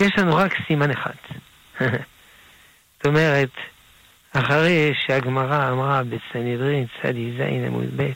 יש 0.00 0.12
לנו 0.18 0.36
רק 0.36 0.54
סימן 0.66 0.90
אחד. 0.90 1.14
זאת 2.96 3.06
אומרת, 3.06 3.50
אחרי 4.32 4.94
שהגמרא 5.06 5.70
אמרה 5.70 6.02
בסנהדרין 6.04 6.86
צדי 7.02 7.32
זין 7.36 7.64
עמוד 7.64 7.96
ב', 7.96 8.10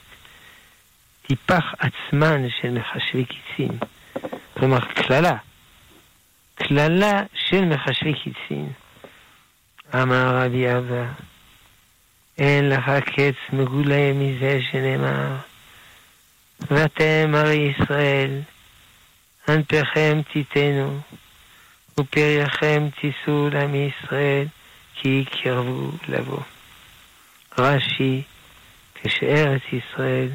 טיפח 1.26 1.64
עצמן 1.78 2.42
של 2.60 2.70
מחשבי 2.70 3.24
קיצין. 3.24 3.78
כלומר, 4.54 4.80
קללה. 4.80 5.36
קללה 6.68 7.22
של 7.34 7.64
מחשבי 7.64 8.14
קיצין. 8.14 8.72
אמר 9.94 10.36
רבי 10.36 10.76
אבא, 10.76 11.04
אין 12.38 12.68
לך 12.68 12.90
קץ 13.06 13.52
מגולה 13.52 14.12
מזה 14.14 14.60
שנאמר, 14.70 15.36
ואתם 16.70 17.34
הרי 17.34 17.72
ישראל, 17.76 18.40
ענפיכם 19.48 20.20
תיתנו, 20.32 21.00
ופרייכם 22.00 22.88
תישאו 23.00 23.48
לעמי 23.50 23.90
ישראל, 23.90 24.46
כי 24.94 25.24
קרבו 25.42 25.90
לבוא. 26.08 26.42
רש"י, 27.58 28.22
כשארץ 28.94 29.62
ישראל 29.72 30.28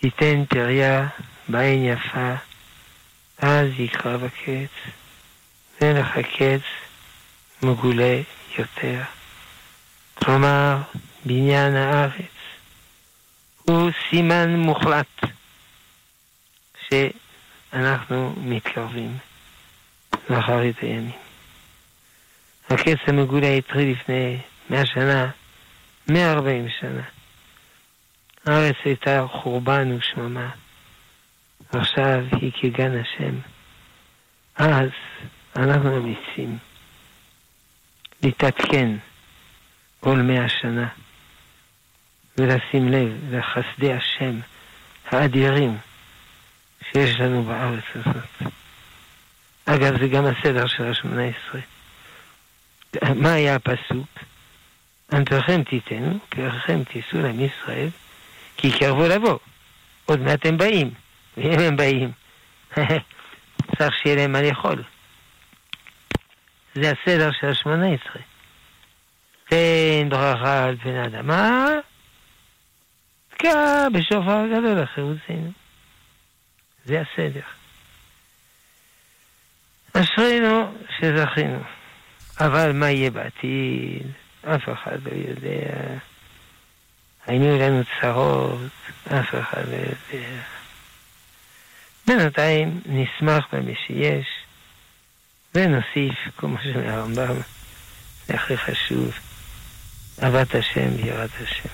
תיתן 0.00 0.44
פריה 0.48 1.08
בעין 1.48 1.84
יפה, 1.84 2.34
אז 3.38 3.68
יקרב 3.78 4.24
הקץ, 4.24 4.92
ואין 5.80 5.96
לך 5.96 6.18
קץ 6.18 6.62
מגולה 7.62 8.20
יותר. 8.58 9.02
כלומר, 10.14 10.76
בניין 11.24 11.76
הארץ 11.76 12.40
הוא 13.62 13.90
סימן 14.10 14.56
מוחלט 14.56 15.20
שאנחנו 16.88 18.34
מתקרבים 18.36 19.18
לאחרית 20.30 20.78
הימים. 20.78 21.16
הקץ 22.70 22.98
המגולה 23.06 23.48
התחיל 23.48 23.90
לפני 23.90 24.38
מאה 24.70 24.86
שנה, 24.86 25.30
מאה 26.08 26.32
ארבעים 26.32 26.68
שנה. 26.80 27.02
הארץ 28.46 28.76
הייתה 28.84 29.26
חורבן 29.32 29.92
ושממה, 29.92 30.50
ועכשיו 31.72 32.24
היא 32.32 32.52
כגן 32.60 33.00
השם. 33.00 33.34
אז 34.56 34.88
אנחנו 35.56 35.90
ממליצים 35.90 36.58
להתעדכן 38.22 38.96
כל 40.00 40.16
מאה 40.16 40.48
שנה 40.48 40.88
ולשים 42.38 42.88
לב 42.88 43.34
לחסדי 43.34 43.92
השם 43.92 44.38
האדירים 45.10 45.78
שיש 46.92 47.20
לנו 47.20 47.42
בארץ 47.42 47.84
הזאת. 47.94 48.52
אגב, 49.64 50.00
זה 50.00 50.08
גם 50.08 50.26
הסדר 50.26 50.66
של 50.66 50.90
השמונה 50.90 51.22
עשרה. 51.22 51.60
מה 53.14 53.32
היה 53.32 53.54
הפסוק? 53.54 54.08
אנתכם 55.12 55.62
תיתנו, 55.62 56.18
פרחכם 56.28 56.84
תישאו 56.84 57.20
להם 57.20 57.40
ישראל, 57.40 57.88
כי 58.56 58.68
יקרבו 58.68 59.06
לבוא. 59.08 59.38
עוד 60.06 60.20
מעט 60.20 60.46
הם 60.46 60.58
באים, 60.58 60.90
ואם 61.36 61.58
הם 61.58 61.76
באים, 61.76 62.12
צריך 63.78 63.94
שיהיה 64.02 64.16
להם 64.16 64.32
מה 64.32 64.42
לאכול. 64.42 64.82
זה 66.74 66.92
הסדר 66.92 67.30
של 67.40 67.46
השמונה 67.46 67.86
עשרה. 67.86 68.22
תן 69.48 70.08
ברכה 70.08 70.64
על 70.64 70.76
פני 70.76 70.98
האדמה, 70.98 71.66
תקע 73.30 73.88
בשופר 73.92 74.46
גדול 74.46 74.80
לחירותנו. 74.82 75.50
זה 76.84 77.00
הסדר. 77.00 77.40
אשרינו 79.92 80.72
שזכינו. 80.98 81.62
אבל 82.40 82.72
מה 82.72 82.90
יהיה 82.90 83.10
בעתיד? 83.10 84.06
אף 84.44 84.68
אחד 84.72 84.98
לא 85.04 85.10
יודע. 85.28 85.98
היינו 87.26 87.58
לנו 87.58 87.82
צרות, 88.00 88.70
אף 89.08 89.34
אחד 89.40 89.68
לא 89.68 89.76
יודע. 89.76 90.42
בינתיים 92.06 92.80
נשמח 92.86 93.46
במי 93.52 93.74
שיש, 93.86 94.26
ונוסיף, 95.54 96.14
כמו 96.36 96.56
שאומר 96.62 96.88
הרמב"ם, 96.88 97.36
זה 98.26 98.34
הכי 98.34 98.56
חשוב, 98.56 99.10
אהבת 100.22 100.54
השם 100.54 100.88
ויראת 100.96 101.30
השם. 101.42 101.68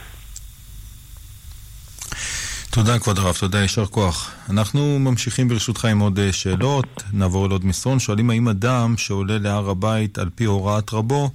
תודה 2.71 2.99
כבוד 2.99 3.19
הרב, 3.19 3.35
תודה, 3.41 3.59
יישר 3.59 3.87
כוח. 3.87 4.35
אנחנו 4.51 4.99
ממשיכים 4.99 5.49
ברשותך 5.49 5.85
עם 5.85 5.99
עוד 5.99 6.19
אה, 6.19 6.33
שאלות, 6.33 7.03
נעבור 7.13 7.49
לעוד 7.49 7.65
מסרון. 7.65 7.99
שואלים 7.99 8.31
האם 8.31 8.49
אדם 8.49 8.95
שעולה 8.97 9.39
להר 9.39 9.71
הבית 9.71 10.19
על 10.19 10.31
פי 10.35 10.45
הוראת 10.45 10.93
רבו 10.93 11.31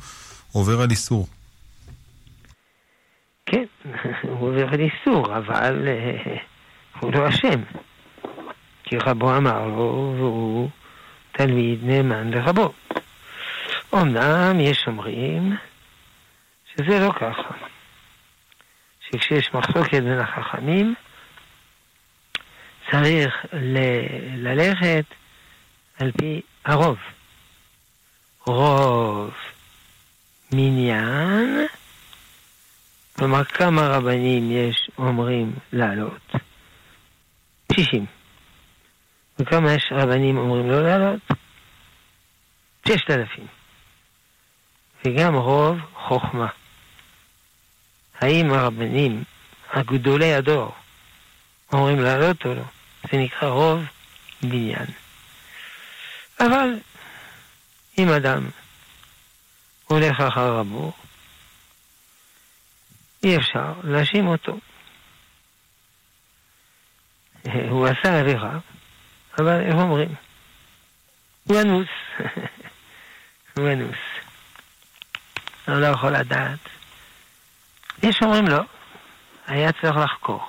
עובר 0.52 0.82
על 0.82 0.90
איסור. 0.90 1.28
כן, 3.46 3.64
הוא 4.22 4.50
עובר 4.50 4.68
על 4.74 4.80
איסור, 4.80 5.38
אבל 5.38 5.88
אה, 5.88 6.36
הוא 7.00 7.14
לא 7.14 7.30
אשם. 7.30 7.62
כי 8.84 8.98
רבו 8.98 9.38
אמר 9.38 9.68
לו, 9.68 10.16
והוא 10.18 10.70
תלמיד 11.32 11.80
נאמן 11.84 12.32
לרבו. 12.32 12.74
אמנם 13.94 14.60
יש 14.60 14.84
אומרים 14.88 15.58
שזה 16.74 17.00
לא 17.00 17.12
ככה. 17.12 17.54
שכשיש 19.10 19.54
מחלוקת 19.54 19.94
בין 20.04 20.20
החכמים, 20.20 20.96
צריך 22.92 23.46
ל- 23.54 24.48
ללכת 24.48 25.06
על 26.00 26.12
פי 26.12 26.42
הרוב. 26.66 26.98
רוב 28.46 29.34
מניין, 30.54 31.68
כלומר 33.16 33.44
כמה 33.44 33.88
רבנים 33.88 34.52
יש 34.52 34.90
אומרים 34.98 35.54
לעלות? 35.74 36.32
60. 37.76 38.06
וכמה 39.42 39.74
יש 39.74 39.92
רבנים 39.92 40.38
אומרים 40.38 40.72
לא 40.72 40.84
לעלות? 40.84 41.20
6,000. 42.88 43.48
וגם 45.06 45.36
רוב 45.36 45.78
חוכמה. 45.94 46.48
האם 48.20 48.54
הרבנים, 48.54 49.24
הגדולי 49.72 50.34
הדור, 50.34 50.76
אומרים 51.74 52.00
לעלות 52.00 52.46
או 52.46 52.54
לא? 52.54 52.64
זה 53.12 53.18
נקרא 53.18 53.50
רוב 53.50 53.82
בניין. 54.42 54.86
אבל 56.40 56.80
אם 57.98 58.10
אדם 58.10 58.50
הולך 59.86 60.20
אחר 60.20 60.58
רבו, 60.58 60.92
אי 63.24 63.38
אפשר 63.38 63.74
להאשים 63.84 64.28
אותו. 64.28 64.60
הוא 67.70 67.88
עשה 67.88 68.20
עבירה, 68.20 68.60
אבל 69.42 69.62
איך 69.62 69.76
אומרים? 69.76 70.16
הוא 71.44 71.62
אנוס. 71.62 71.88
הוא 73.54 73.70
אנוס. 73.74 73.98
הוא 75.68 75.76
לא 75.76 75.86
יכול 75.86 76.12
לדעת. 76.12 76.60
יש 78.04 78.20
אומרים 78.22 78.48
לא, 78.48 78.62
היה 79.48 79.72
צריך 79.72 79.96
לחקור. 79.96 80.44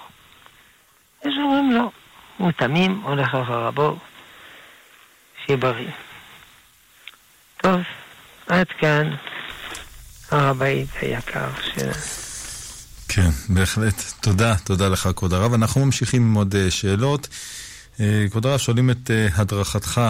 יש 1.24 1.34
אומרים 1.44 1.72
לא, 1.72 1.90
הוא 2.36 2.52
תמים, 2.52 3.00
הולך 3.04 3.28
אחר 3.28 3.66
רבו, 3.66 3.98
שיהיה 5.44 5.56
בריא. 5.56 5.90
טוב, 7.56 7.80
עד 8.46 8.66
כאן 8.78 9.14
הר 10.30 10.48
הבית 10.48 10.88
היקר 11.00 11.48
שלנו. 11.74 11.92
כן, 13.08 13.30
בהחלט. 13.48 14.02
תודה, 14.20 14.56
תודה 14.64 14.88
לך, 14.88 15.08
כבוד 15.16 15.32
הרב. 15.32 15.54
אנחנו 15.54 15.84
ממשיכים 15.84 16.22
עם 16.22 16.34
עוד 16.34 16.54
אה, 16.54 16.70
שאלות. 16.70 17.28
אה, 18.00 18.24
כבוד 18.30 18.46
הרב, 18.46 18.58
שואלים 18.58 18.90
את 18.90 19.10
אה, 19.10 19.28
הדרכתך 19.36 20.00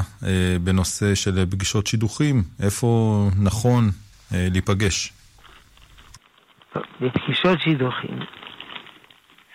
בנושא 0.65 1.15
של 1.15 1.47
פגישות 1.51 1.87
שידוכים, 1.87 2.43
איפה 2.63 3.29
נכון 3.43 3.91
להיפגש? 4.33 5.13
בפגישות 7.01 7.61
שידוכים 7.61 8.19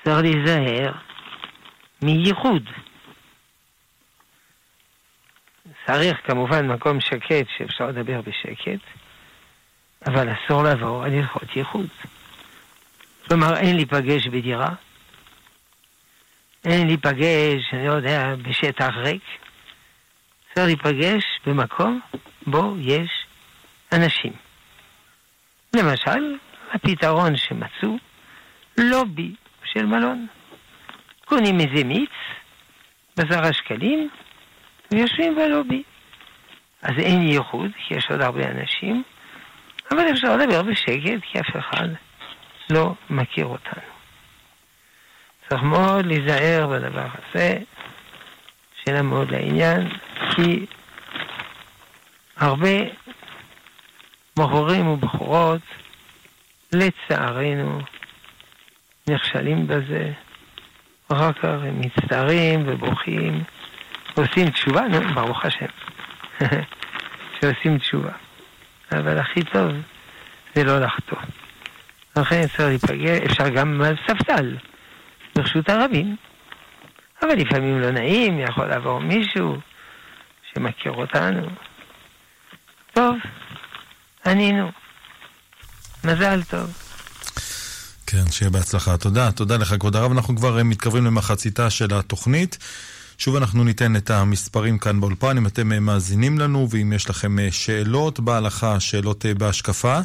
צריך 0.07 0.21
להיזהר 0.21 0.91
מייחוד. 2.01 2.63
צריך 5.87 6.17
כמובן 6.23 6.67
מקום 6.67 6.99
שקט 6.99 7.45
שאפשר 7.57 7.87
לדבר 7.87 8.21
בשקט, 8.21 8.79
אבל 10.07 10.27
אסור 10.33 10.63
לעבור 10.63 11.03
על 11.03 11.13
הלכות 11.13 11.55
ייחוד. 11.55 11.87
כלומר, 13.27 13.57
אין 13.57 13.75
להיפגש 13.75 14.27
בדירה, 14.27 14.69
אין 16.67 16.87
להיפגש, 16.87 17.73
אני 17.73 17.87
לא 17.87 17.93
יודע, 17.93 18.35
בשטח 18.35 18.89
ריק. 18.97 19.23
צריך 20.53 20.67
להיפגש 20.67 21.23
במקום 21.45 21.99
בו 22.47 22.75
יש 22.79 23.09
אנשים. 23.93 24.33
למשל, 25.75 26.37
הפתרון 26.73 27.37
שמצאו, 27.37 27.97
לובי 28.77 29.35
של 29.63 29.85
מלון. 29.85 30.27
קונים 31.25 31.59
איזה 31.59 31.83
מיץ, 31.83 32.09
בעשרה 33.17 33.53
שקלים, 33.53 34.09
ויושבים 34.91 35.35
בלובי. 35.35 35.83
אז 36.81 36.91
אין 36.99 37.27
ייחוד, 37.27 37.71
כי 37.87 37.93
יש 37.93 38.05
עוד 38.09 38.21
הרבה 38.21 38.51
אנשים, 38.51 39.03
אבל 39.91 40.11
אפשר 40.11 40.37
לדבר 40.37 40.63
בשקט, 40.63 41.21
כי 41.31 41.39
אף 41.39 41.57
אחד 41.59 41.87
לא 42.69 42.93
מכיר 43.09 43.45
אותנו. 43.45 43.96
צריך 45.49 45.63
מאוד 45.63 46.05
להיזהר 46.05 46.67
בדבר 46.67 47.07
הזה, 47.13 47.57
שאלה 48.83 49.01
מאוד 49.01 49.31
לעניין, 49.31 49.89
כי 50.35 50.65
הרבה 52.37 52.77
בחורים 54.37 54.87
ובחורות, 54.87 55.61
לצערנו, 56.73 57.79
נכשלים 59.09 59.67
בזה, 59.67 60.11
אחר 61.11 61.33
כך 61.33 61.43
הם 61.43 61.81
מצטערים 61.81 62.63
ובוכים, 62.65 63.43
עושים 64.15 64.49
תשובה, 64.49 64.81
נו, 64.81 65.13
ברוך 65.13 65.45
השם, 65.45 65.65
שעושים 67.41 67.77
תשובה. 67.77 68.11
אבל 68.91 69.17
הכי 69.17 69.43
טוב 69.43 69.71
זה 70.55 70.63
לא 70.63 70.79
לחטוא. 70.79 71.17
לכן 72.17 72.47
צריך 72.47 72.59
להיפגש, 72.59 73.19
אפשר 73.31 73.49
גם 73.49 73.81
על 73.81 73.95
ספסל, 74.07 74.55
ברשות 75.37 75.69
הרבים. 75.69 76.15
אבל 77.21 77.33
לפעמים 77.33 77.79
לא 77.79 77.91
נעים, 77.91 78.39
יכול 78.39 78.65
לעבור 78.65 78.99
מישהו 78.99 79.57
שמכיר 80.53 80.91
אותנו. 80.91 81.47
טוב, 82.93 83.15
ענינו. 84.25 84.71
מזל 86.03 86.43
טוב. 86.43 86.87
כן, 88.07 88.31
שיהיה 88.31 88.51
בהצלחה. 88.51 88.97
תודה, 88.97 89.31
תודה 89.31 89.57
לך, 89.57 89.75
כבוד 89.79 89.95
הרב. 89.95 90.11
אנחנו 90.11 90.35
כבר 90.35 90.63
מתקרבים 90.63 91.05
למחציתה 91.05 91.69
של 91.69 91.93
התוכנית. 91.93 92.57
שוב 93.17 93.35
אנחנו 93.35 93.63
ניתן 93.63 93.95
את 93.95 94.09
המספרים 94.09 94.77
כאן 94.77 94.99
באולפן, 94.99 95.37
אם 95.37 95.47
אתם 95.47 95.85
מאזינים 95.85 96.39
לנו, 96.39 96.67
ואם 96.69 96.93
יש 96.93 97.09
לכם 97.09 97.35
שאלות 97.51 98.19
בהלכה, 98.19 98.79
שאלות 98.79 99.25
בהשקפה. 99.37 99.99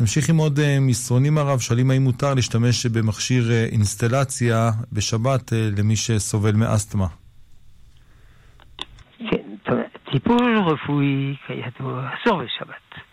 נמשיך 0.00 0.28
עם 0.28 0.36
עוד 0.36 0.58
אה, 0.58 0.76
מסרונים 0.80 1.38
הרב, 1.38 1.60
שואלים 1.60 1.90
האם 1.90 2.02
מותר 2.02 2.34
להשתמש 2.34 2.86
במכשיר 2.86 3.50
אה, 3.50 3.64
אינסטלציה 3.64 4.70
בשבת 4.92 5.52
אה, 5.52 5.68
למי 5.78 5.96
שסובל 5.96 6.52
מאסתמה. 6.52 7.06
כן, 9.30 9.76
טיפול 10.12 10.58
רפואי 10.58 11.36
כידוע 11.46 12.10
אסור 12.14 12.42
בשבת, 12.42 13.04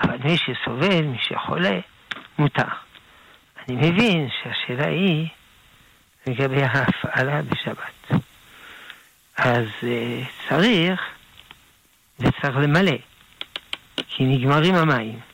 אבל 0.00 0.16
מי 0.24 0.36
שסובל, 0.36 1.04
מי 1.04 1.18
שחולה, 1.20 1.80
מותר. 2.38 2.68
אני 3.68 3.76
מבין 3.76 4.28
שהשאלה 4.42 4.86
היא 4.86 5.28
לגבי 6.26 6.62
ההפעלה 6.62 7.42
בשבת. 7.42 8.22
אז 9.36 9.66
צריך, 10.48 11.00
וצריך 12.20 12.56
למלא, 12.56 12.96
כי 13.96 14.24
נגמרים 14.24 14.74
המים. 14.74 15.27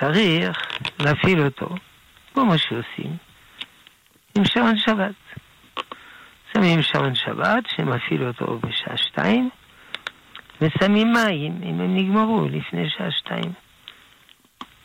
צריך 0.00 0.58
להפעיל 0.98 1.44
אותו, 1.44 1.68
כמו 2.34 2.58
שעושים, 2.58 3.16
עם 4.38 4.44
שעון 4.44 4.78
שבת. 4.78 5.14
שמים 6.52 6.82
שעון 6.82 7.14
שבת 7.14 7.64
שמפעיל 7.76 8.26
אותו 8.26 8.58
בשעה 8.58 8.96
שתיים, 8.96 9.50
ושמים 10.60 11.12
מים 11.12 11.60
אם 11.62 11.80
הם 11.80 11.96
נגמרו 11.96 12.48
לפני 12.48 12.90
שעה 12.90 13.10
שתיים. 13.10 13.52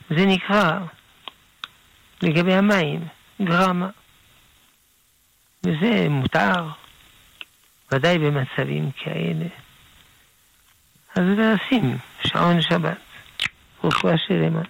זה 0.09 0.25
נקרא, 0.25 0.79
לגבי 2.21 2.53
המים, 2.53 3.07
גרמה. 3.41 3.89
וזה 5.65 6.07
מותר, 6.09 6.67
ודאי 7.91 8.17
במצבים 8.17 8.91
כאלה. 8.91 9.45
אז 11.15 11.23
לשים 11.37 11.97
שעון 12.27 12.61
שבת, 12.61 12.97
רפואה 13.83 14.17
שלמה. 14.17 14.61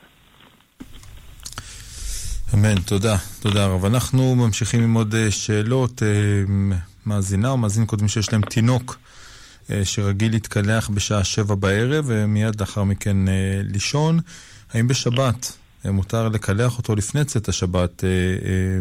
אמן, 2.53 2.75
תודה, 2.75 3.15
תודה 3.41 3.65
רב. 3.67 3.85
אנחנו 3.85 4.35
ממשיכים 4.35 4.83
עם 4.83 4.93
עוד 4.93 5.15
אה, 5.15 5.31
שאלות. 5.31 6.03
אה, 6.03 6.07
מאזינה 7.05 7.49
או 7.49 7.57
מאזין 7.57 7.85
קודמים 7.85 8.07
שיש 8.07 8.33
להם 8.33 8.41
תינוק 8.41 8.97
אה, 9.71 9.85
שרגיל 9.85 10.31
להתקלח 10.31 10.89
בשעה 10.89 11.23
שבע 11.23 11.55
בערב 11.55 12.05
ומיד 12.07 12.61
לאחר 12.61 12.83
מכן 12.83 13.17
לישון. 13.63 14.19
האם 14.73 14.87
בשבת 14.87 15.57
מותר 15.85 16.29
לקלח 16.29 16.77
אותו 16.77 16.95
לפני 16.95 17.25
צאת 17.25 17.47
השבת 17.47 18.03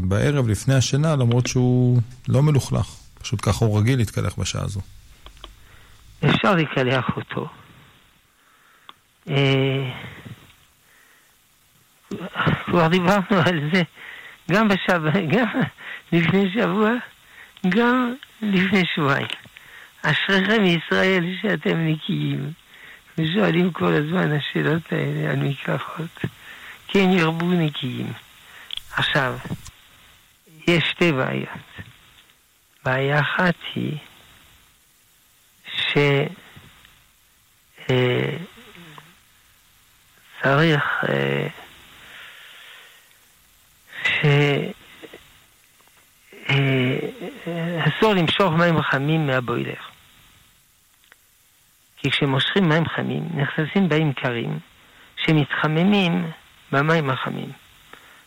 בערב, 0.02 0.48
לפני 0.48 0.74
השינה, 0.74 1.16
למרות 1.16 1.46
שהוא 1.46 2.00
לא 2.28 2.42
מלוכלך? 2.42 2.86
פשוט 3.22 3.40
ככה 3.42 3.64
הוא 3.64 3.78
רגיל 3.78 3.98
להתקלח 3.98 4.34
בשעה 4.38 4.64
הזו. 4.64 4.80
אפשר 6.24 6.54
לקלח 6.54 7.04
אותו. 7.16 7.48
כבר 12.72 12.88
דיברנו 12.88 13.40
על 13.46 13.70
זה 13.72 13.82
גם 14.50 14.68
בשבת, 14.68 15.14
גם 15.28 15.60
לפני 16.12 16.50
שבוע, 16.54 16.90
גם 17.68 18.14
לפני 18.42 18.82
שבועיים. 18.94 19.26
אשריכם 20.02 20.64
ישראל 20.64 21.24
שאתם 21.42 21.86
נקיים, 21.86 22.52
ושואלים 23.18 23.72
כל 23.72 23.92
הזמן 23.92 24.32
השאלות 24.32 24.92
האלה 24.92 25.30
על 25.30 25.36
מקלחות. 25.36 26.24
כן 26.88 27.10
ירבו 27.12 27.46
נקיים. 27.46 28.12
עכשיו, 28.96 29.38
יש 30.66 30.84
שתי 30.90 31.12
בעיות. 31.12 31.48
בעיה 32.84 33.20
אחת 33.20 33.54
היא 33.74 33.96
שצריך 35.66 36.00
אה, 41.08 41.48
שאסור 44.22 44.30
אה, 48.10 48.14
למשוך 48.14 48.52
מים 48.52 48.82
חמים 48.82 49.26
מהבוילר. 49.26 49.74
כי 51.96 52.10
כשמושכים 52.10 52.68
מים 52.68 52.88
חמים, 52.88 53.28
נכנסים 53.34 53.88
בהם 53.88 54.12
קרים 54.12 54.58
שמתחממים 55.16 56.30
במים 56.72 57.10
החמים. 57.10 57.52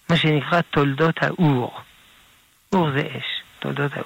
מה 0.09 0.17
שנקרא 0.17 0.61
תולדות 0.61 1.15
האור. 1.21 1.79
אור 2.73 2.91
זה 2.91 3.01
אש, 3.01 3.41
תולדות 3.59 3.93
האור. 3.93 4.05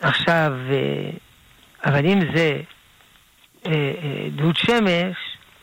עכשיו, 0.00 0.52
אה, 0.70 1.10
אבל 1.84 2.06
אם 2.06 2.20
זה 2.36 2.60
אה, 3.66 4.26
דוד 4.30 4.56
שמש, 4.56 5.16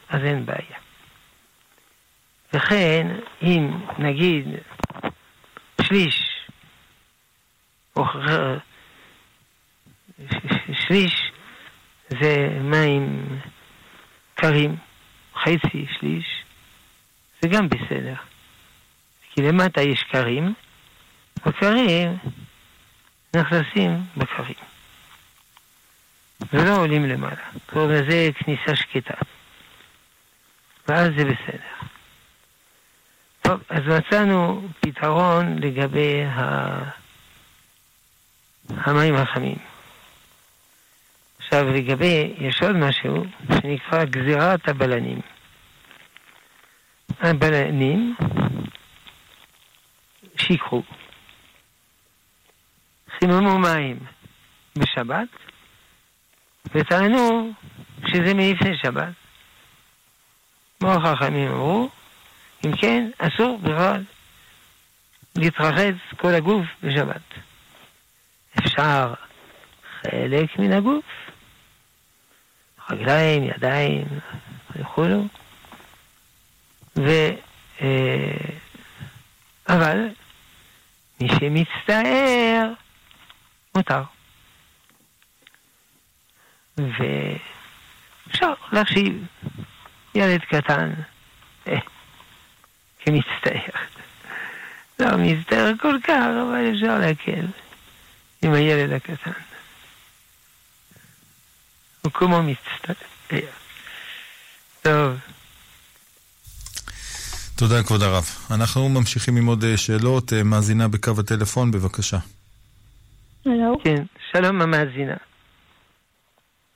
אז 0.09 0.23
אין 0.23 0.45
בעיה. 0.45 0.80
וכן, 2.53 3.07
אם 3.41 3.71
נגיד 3.97 4.45
שליש, 5.81 6.47
או 7.95 8.05
שליש 10.73 11.31
זה 12.09 12.59
מים 12.61 13.39
קרים, 14.35 14.75
חצי, 15.35 15.85
שליש, 15.99 16.43
זה 17.41 17.47
גם 17.47 17.69
בסדר. 17.69 18.15
כי 19.33 19.41
למטה 19.41 19.81
יש 19.81 20.03
קרים, 20.03 20.53
וקרים 21.45 22.17
נכנסים 23.35 24.03
בקרים. 24.17 24.55
ולא 26.53 26.77
עולים 26.77 27.05
למעלה. 27.05 27.35
קוראים 27.65 27.89
לזה 27.89 28.29
כניסה 28.35 28.75
שקטה. 28.75 29.13
ואז 30.87 31.07
זה 31.17 31.25
בסדר. 31.25 31.80
טוב, 33.51 33.61
אז 33.69 33.81
מצאנו 33.87 34.67
פתרון 34.79 35.59
לגבי 35.59 36.23
ה... 36.25 36.91
המים 38.69 39.15
החמים. 39.15 39.57
עכשיו 41.37 41.65
לגבי, 41.73 42.33
יש 42.37 42.61
עוד 42.63 42.75
משהו 42.75 43.23
שנקרא 43.47 44.05
גזירת 44.05 44.69
הבלנים. 44.69 45.19
הבלנים 47.19 48.15
שיקרו. 50.37 50.83
חיממו 53.19 53.59
מים 53.59 53.99
בשבת 54.77 55.27
וטענו 56.75 57.51
שזה 58.07 58.33
מלפני 58.33 58.77
שבת. 58.77 59.13
כמו 60.79 60.91
החכמים 60.91 61.51
אמרו, 61.51 61.89
אם 62.65 62.75
כן, 62.77 63.09
אסור 63.17 63.57
בכלל 63.57 64.03
להתרחץ 65.35 65.95
כל 66.17 66.33
הגוף 66.33 66.65
בשבת. 66.83 67.21
אפשר 68.59 69.13
חלק 70.01 70.59
מן 70.59 70.71
הגוף, 70.73 71.05
רגליים, 72.89 73.43
ידיים 73.43 74.05
וכולו, 74.75 75.25
ו... 76.95 77.09
אה, 77.81 78.51
אבל 79.69 80.09
מי 81.21 81.29
שמצטער, 81.29 82.73
מותר. 83.75 84.03
ואפשר 86.77 88.53
להחשיב 88.71 89.25
ילד 90.15 90.41
קטן 90.41 90.93
כמצטער. 93.05 93.83
לא 94.99 95.17
מצטער 95.17 95.71
כל 95.79 95.97
כך, 96.03 96.23
אבל 96.47 96.71
אפשר 96.73 96.99
להקל 96.99 97.45
עם 98.41 98.53
הילד 98.53 98.93
הקטן. 98.93 99.31
הוא 102.01 102.11
כמו 102.11 102.43
מצטער. 102.43 102.95
טוב. 104.81 105.17
תודה, 107.55 107.83
כבוד 107.83 108.01
הרב. 108.01 108.25
אנחנו 108.51 108.89
ממשיכים 108.89 109.37
עם 109.37 109.45
עוד 109.45 109.63
אה, 109.63 109.77
שאלות. 109.77 110.33
אה, 110.33 110.43
מאזינה 110.43 110.87
בקו 110.87 111.11
הטלפון, 111.19 111.71
בבקשה. 111.71 112.17
הלו? 113.45 113.77
כן, 113.83 114.03
שלום 114.31 114.61
המאזינה. 114.61 115.17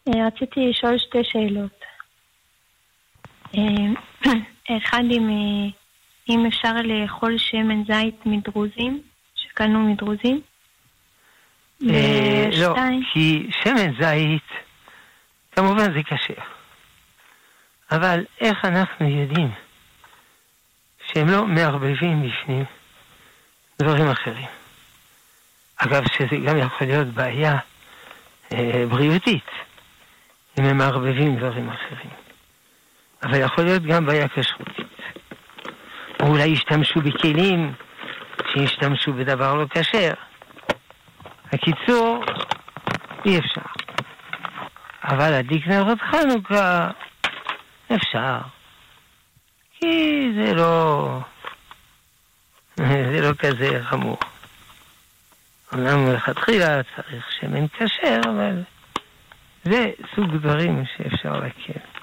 אה, 0.07 0.27
רציתי 0.27 0.59
לשאול 0.69 0.97
שתי 0.97 1.17
שאלות. 1.23 1.79
אחד, 4.77 5.03
אם, 5.11 5.29
אם 6.29 6.45
אפשר 6.45 6.73
לאכול 6.83 7.37
שמן 7.37 7.83
זית 7.83 8.25
מדרוזים, 8.25 9.01
שקנו 9.35 9.79
מדרוזים? 9.79 10.41
לא, 11.81 12.75
כי 13.13 13.49
שמן 13.63 13.91
זית, 14.01 14.43
כמובן 15.51 15.93
זה 15.93 16.03
קשה. 16.03 16.41
אבל 17.91 18.25
איך 18.41 18.65
אנחנו 18.65 19.09
יודעים 19.09 19.51
שהם 21.07 21.27
לא 21.29 21.45
מערבבים 21.45 22.29
בפנים 22.29 22.63
דברים 23.81 24.07
אחרים? 24.07 24.47
אגב, 25.77 26.03
שזה 26.17 26.37
גם 26.45 26.57
יכול 26.57 26.87
להיות 26.87 27.07
בעיה 27.07 27.57
אה, 28.53 28.83
בריאותית, 28.89 29.49
אם 30.59 30.65
הם 30.65 30.77
מערבבים 30.77 31.35
דברים 31.35 31.69
אחרים. 31.69 32.11
אבל 33.23 33.41
יכול 33.41 33.63
להיות 33.63 33.83
גם 33.83 34.05
בעיה 34.05 34.27
כשרותית. 34.27 34.85
או 36.25 36.29
אולי 36.29 36.45
ישתמשו 36.45 37.01
בכלים 37.01 37.73
שישתמשו 38.53 39.13
בדבר 39.13 39.55
לא 39.55 39.65
כשר. 39.69 40.13
הקיצור, 41.53 42.23
אי 43.25 43.39
אפשר. 43.39 43.61
אבל 45.03 45.33
הדליק 45.33 45.67
נרות 45.67 45.97
חנוכה, 46.01 46.89
אפשר. 47.95 48.37
כי 49.79 50.27
זה 50.35 50.53
לא... 50.53 51.19
זה 53.11 53.21
לא 53.21 53.33
כזה 53.33 53.83
חמור. 53.83 54.17
אמנם 55.73 56.05
מלכתחילה 56.05 56.81
צריך 56.95 57.31
שמן 57.39 57.67
כשר, 57.67 58.19
אבל 58.23 58.63
זה 59.63 59.91
סוג 60.15 60.35
דברים 60.35 60.83
שאפשר 60.97 61.39
להקל. 61.39 61.94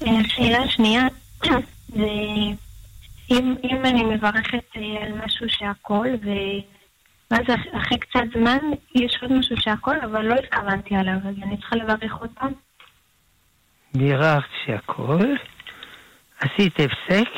השאלה 0.00 0.58
השנייה 0.58 1.06
זה 1.96 2.10
אם, 3.30 3.54
אם 3.64 3.84
אני 3.84 4.04
מברכת 4.04 4.64
אה, 4.76 5.04
על 5.06 5.12
משהו 5.24 5.46
שהכל, 5.48 6.06
ואז 7.30 7.44
אחרי 7.76 7.98
קצת 7.98 8.24
זמן 8.34 8.58
יש 8.94 9.18
עוד 9.22 9.32
משהו 9.32 9.56
שהכל, 9.60 10.00
אבל 10.00 10.22
לא 10.22 10.34
התכוונתי 10.34 10.94
עליו, 10.94 11.14
אז 11.14 11.34
אני 11.42 11.56
צריכה 11.56 11.76
לברך 11.76 12.14
עוד 12.14 12.30
פעם? 12.34 12.52
בירכת 13.94 14.48
שהכל, 14.66 15.34
עשית 16.40 16.74
הפסק, 16.80 17.28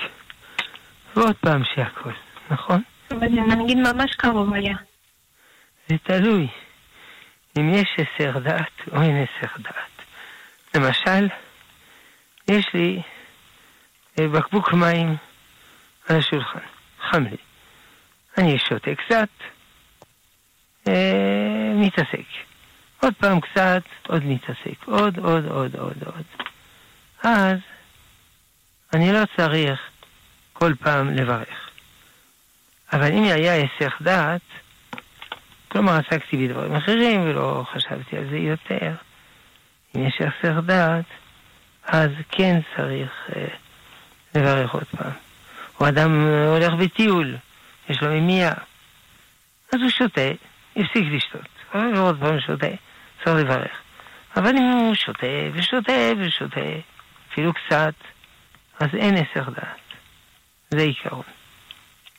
ועוד 1.17 1.37
פעם 1.37 1.63
שהכל, 1.75 2.13
נכון? 2.51 2.83
אבל 3.11 3.29
זה 3.29 3.41
נגיד 3.41 3.79
ממש 3.79 4.15
קרוב 4.17 4.55
היה. 4.55 4.77
זה 5.89 5.97
תלוי. 6.03 6.49
אם 7.59 7.75
יש 7.75 7.97
הסר 7.99 8.39
דעת 8.39 8.89
או 8.93 9.03
אין 9.03 9.17
הסר 9.17 9.53
דעת. 9.59 9.98
למשל, 10.79 11.29
יש 12.49 12.67
לי 12.75 13.03
אה, 14.19 14.29
בקבוק 14.29 14.73
מים 14.73 15.17
על 16.09 16.17
השולחן, 16.17 16.59
חם 17.11 17.25
לי. 17.25 17.37
אני 18.39 18.59
שותה 18.59 18.91
קצת, 18.95 19.29
אה, 20.89 21.73
מתעסק. 21.75 22.27
עוד 23.03 23.15
פעם 23.19 23.41
קצת, 23.41 23.83
עוד 24.07 24.25
מתעסק. 24.25 24.85
עוד, 24.85 25.19
עוד, 25.19 25.47
עוד, 25.47 25.77
עוד, 25.77 25.97
עוד. 26.05 26.25
אז 27.23 27.59
אני 28.93 29.13
לא 29.13 29.21
צריך 29.37 29.81
כל 30.53 30.73
פעם 30.81 31.11
לברך. 31.11 31.71
אבל 32.93 33.13
אם 33.13 33.23
היה 33.23 33.53
היסח 33.53 33.93
דעת, 34.01 34.41
כלומר 35.69 35.93
עסקתי 35.93 36.49
בדברים 36.49 36.75
אחרים 36.75 37.23
ולא 37.23 37.65
חשבתי 37.73 38.17
על 38.17 38.29
זה 38.31 38.37
יותר, 38.37 38.95
אם 39.97 40.07
יש 40.07 40.21
הסר 40.21 40.61
דעת, 40.61 41.05
אז 41.85 42.11
כן 42.31 42.61
צריך 42.77 43.11
אה, 43.37 43.47
לברך 44.35 44.75
עוד 44.75 44.85
פעם. 44.85 45.13
או 45.81 45.89
אדם 45.89 46.27
אה, 46.27 46.47
הולך 46.49 46.73
בטיול, 46.73 47.37
יש 47.89 48.03
לו 48.03 48.11
ממייה, 48.11 48.53
אז 49.73 49.81
הוא 49.81 49.91
שותה, 49.91 50.31
הפסיק 50.77 51.05
לשתות, 51.11 51.49
ועוד 51.75 52.21
פעם 52.21 52.41
שותה, 52.41 52.67
צריך 53.25 53.37
לברך. 53.37 53.73
אבל 54.37 54.57
אם 54.57 54.63
הוא 54.63 54.95
שותה 54.95 55.27
ושותה 55.53 55.93
ושותה, 56.19 56.61
אפילו 57.33 57.53
קצת, 57.55 57.95
אז 58.81 58.89
אין 58.95 59.15
הסר 59.15 59.51
דעת. 59.51 59.79
זה 60.71 60.81
עיקרון, 60.83 61.23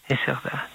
הסר 0.06 0.34
דעת. 0.44 0.70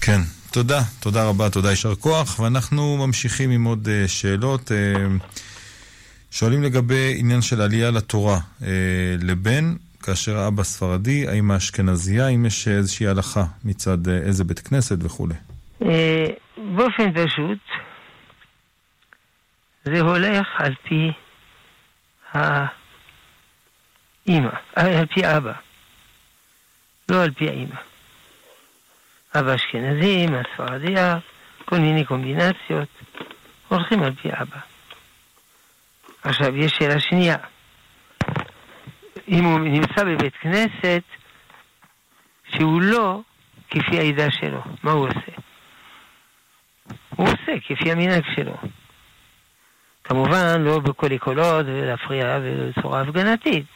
כן, 0.00 0.20
תודה, 0.50 0.80
תודה 1.00 1.28
רבה, 1.28 1.50
תודה, 1.50 1.70
יישר 1.70 1.94
כוח. 1.94 2.40
ואנחנו 2.40 3.06
ממשיכים 3.06 3.50
עם 3.50 3.64
עוד 3.64 3.88
uh, 3.88 4.08
שאלות. 4.08 4.70
Uh, 4.70 4.74
שואלים 6.30 6.62
לגבי 6.62 7.14
עניין 7.18 7.42
של 7.42 7.60
עלייה 7.60 7.90
לתורה 7.90 8.38
uh, 8.38 8.64
לבן, 9.22 9.74
כאשר 10.02 10.38
האבא 10.38 10.62
ספרדי, 10.62 11.28
האם 11.28 11.50
האשכנזייה, 11.50 12.26
האם 12.26 12.46
יש 12.46 12.68
איזושהי 12.68 13.06
הלכה 13.06 13.44
מצד 13.64 14.06
uh, 14.06 14.10
איזה 14.10 14.44
בית 14.44 14.58
כנסת 14.58 14.96
וכולי. 15.00 15.34
Uh, 15.82 15.86
באופן 16.56 17.12
פשוט, 17.12 17.58
זה 19.84 20.00
הולך 20.00 20.46
על 20.56 20.74
פי 20.88 21.12
האימא, 22.32 22.70
על 24.76 25.06
פי 25.06 25.36
אבא, 25.36 25.52
לא 27.08 27.22
על 27.22 27.30
פי 27.30 27.48
האימא. 27.48 27.87
אבא 29.34 29.54
אשכנזי, 29.54 30.24
אמא 30.24 30.42
ספרדיה, 30.54 31.18
כל 31.64 31.78
מיני 31.78 32.04
קומבינציות, 32.04 32.88
הולכים 33.68 34.02
על 34.02 34.12
פי 34.14 34.28
אבא. 34.32 34.58
עכשיו, 36.22 36.56
יש 36.56 36.72
שאלה 36.72 37.00
שנייה. 37.00 37.36
אם 39.28 39.44
הוא 39.44 39.58
נמצא 39.60 40.04
בבית 40.04 40.36
כנסת 40.36 41.02
שהוא 42.54 42.82
לא 42.82 43.20
כפי 43.70 43.98
העדה 43.98 44.30
שלו, 44.30 44.60
מה 44.82 44.90
הוא 44.92 45.06
עושה? 45.06 45.32
הוא 47.16 47.26
עושה 47.26 47.52
כפי 47.66 47.92
המנהג 47.92 48.22
שלו. 48.36 48.56
כמובן, 50.04 50.60
לא 50.60 50.78
בקולי 50.78 51.18
קולות 51.18 51.66
ולהפריע 51.66 52.38
בצורה 52.38 53.00
הפגנתית, 53.00 53.66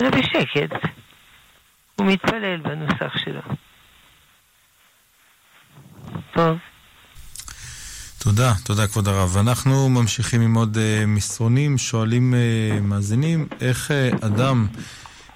אלא 0.00 0.10
בשקט. 0.10 0.72
הוא 1.96 2.06
מתפלל 2.06 2.56
בנוסח 2.56 3.18
שלו. 3.18 3.40
טוב. 6.34 6.58
תודה, 8.18 8.52
תודה 8.64 8.86
כבוד 8.86 9.08
הרב. 9.08 9.36
אנחנו 9.36 9.88
ממשיכים 9.88 10.40
עם 10.40 10.54
עוד 10.54 10.76
uh, 10.76 11.06
מסרונים, 11.06 11.78
שואלים 11.78 12.34
uh, 12.34 12.80
מאזינים, 12.80 13.48
איך 13.60 13.90
uh, 13.90 14.26
אדם 14.26 14.66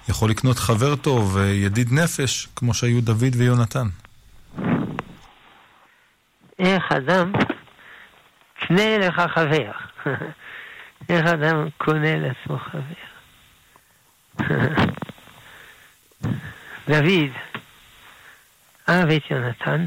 יכול 0.09 0.29
לקנות 0.29 0.59
חבר 0.59 0.95
טוב, 0.95 1.37
uh, 1.37 1.41
ידיד 1.41 1.93
נפש, 1.93 2.47
כמו 2.55 2.73
שהיו 2.73 3.01
דוד 3.01 3.35
ויונתן? 3.37 3.87
איך 6.59 6.91
אדם 6.91 7.31
קנה 8.59 8.97
לך 8.97 9.21
חבר. 9.33 9.71
איך 11.09 11.25
אדם 11.25 11.67
קונה 11.77 12.17
לעצמו 12.17 12.57
חבר. 12.57 12.81
דוד 16.89 17.31
אהב 18.89 19.09
את 19.09 19.31
יונתן. 19.31 19.85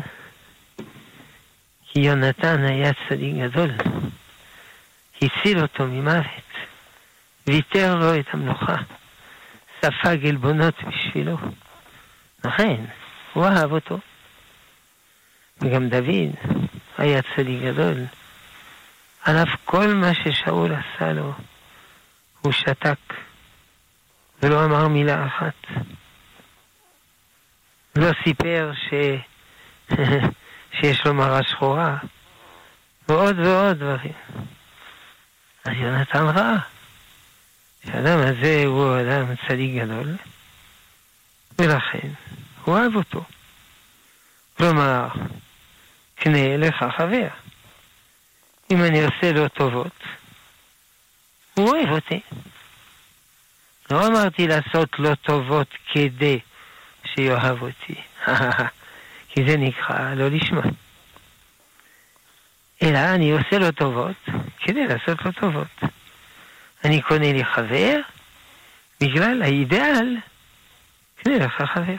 כי 1.95 2.01
יונתן 2.01 2.65
היה 2.65 2.93
צדיק 3.09 3.35
גדול, 3.43 3.71
הציל 5.23 5.63
אותו 5.63 5.87
ממוות, 5.87 6.51
ויתר 7.47 7.95
לו 7.95 8.21
את 8.21 8.27
המלוכה, 8.33 8.77
ספג 9.81 10.27
עלבונות 10.27 10.75
בשבילו. 10.83 11.39
לכן, 12.45 12.85
הוא 13.33 13.47
אהב 13.47 13.73
אותו. 13.73 13.99
וגם 15.61 15.89
דוד 15.89 16.35
היה 16.99 17.21
צדיק 17.37 17.63
גדול. 17.63 18.05
על 19.25 19.37
אף 19.43 19.49
כל 19.65 19.95
מה 19.95 20.15
ששאול 20.15 20.73
עשה 20.75 21.13
לו, 21.13 21.33
הוא 22.41 22.53
שתק 22.53 23.15
ולא 24.43 24.65
אמר 24.65 24.89
מילה 24.89 25.27
אחת. 25.27 25.67
לא 27.97 28.11
סיפר 28.25 28.73
ש... 28.75 28.95
שיש 30.81 31.07
לו 31.07 31.15
מראה 31.15 31.43
שחורה, 31.43 31.97
ועוד 33.09 33.39
ועוד 33.39 33.77
דברים. 33.77 34.13
אז 35.65 35.73
יונתן 35.77 36.25
ראה 36.25 36.57
שהאדם 37.87 38.19
הזה 38.19 38.63
הוא 38.67 39.01
אדם 39.01 39.35
צדיק 39.49 39.83
גדול, 39.83 40.17
ולכן 41.59 42.09
הוא 42.65 42.79
אהב 42.79 42.97
אותו. 42.97 43.25
כלומר, 44.57 45.09
קנה 46.15 46.57
לך 46.57 46.85
חבר. 46.97 47.29
אם 48.71 48.85
אני 48.85 49.05
עושה 49.05 49.33
לו 49.33 49.49
טובות, 49.49 50.03
הוא 51.55 51.69
אוהב 51.69 51.91
אותי. 51.91 52.21
לא 53.91 54.07
אמרתי 54.07 54.47
לעשות 54.49 54.99
לו 54.99 55.15
טובות 55.15 55.69
כדי 55.93 56.39
שיאהב 57.05 57.63
אותי. 57.63 57.95
כי 59.35 59.41
זה 59.49 59.57
נקרא 59.57 60.15
לא 60.15 60.29
לשמה. 60.29 60.63
אלא 62.83 62.99
אני 62.99 63.31
עושה 63.33 63.59
לו 63.59 63.73
טובות 63.73 64.29
כדי 64.61 64.87
לעשות 64.87 65.25
לו 65.25 65.33
טובות. 65.33 65.81
אני 66.85 67.03
קונה 67.03 67.33
לי 67.33 67.45
חבר 67.45 68.01
בגלל 69.01 69.43
האידאל, 69.43 70.17
קנה 71.23 71.39
לך 71.39 71.63
חבר. 71.75 71.97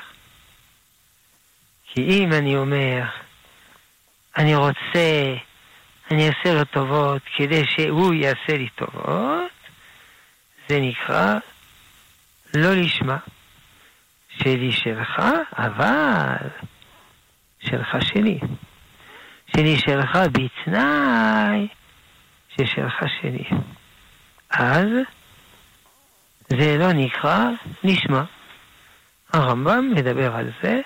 כי 1.85 2.01
אם 2.01 2.33
אני 2.33 2.57
אומר, 2.57 3.03
אני 4.37 4.55
רוצה, 4.55 5.35
אני 6.11 6.27
אעשה 6.29 6.53
לו 6.53 6.65
טובות 6.65 7.21
כדי 7.37 7.63
שהוא 7.67 8.13
יעשה 8.13 8.57
לי 8.57 8.69
טובות, 8.69 9.51
זה 10.69 10.79
נקרא 10.79 11.37
לא 12.53 12.73
לשמה. 12.73 13.17
שלי 14.43 14.71
שלך, 14.71 15.21
אבל 15.57 16.49
שלך 17.65 17.97
שלי. 18.01 18.39
שלי 19.47 19.79
שלך 19.79 20.17
בתנאי 20.31 21.67
ששלך 22.49 23.03
שלי. 23.21 23.43
אז 24.49 24.87
זה 26.49 26.77
לא 26.79 26.93
נקרא 26.93 27.49
נשמע. 27.83 28.23
הרמב"ם 29.33 29.91
מדבר 29.95 30.35
על 30.35 30.51
זה 30.63 30.81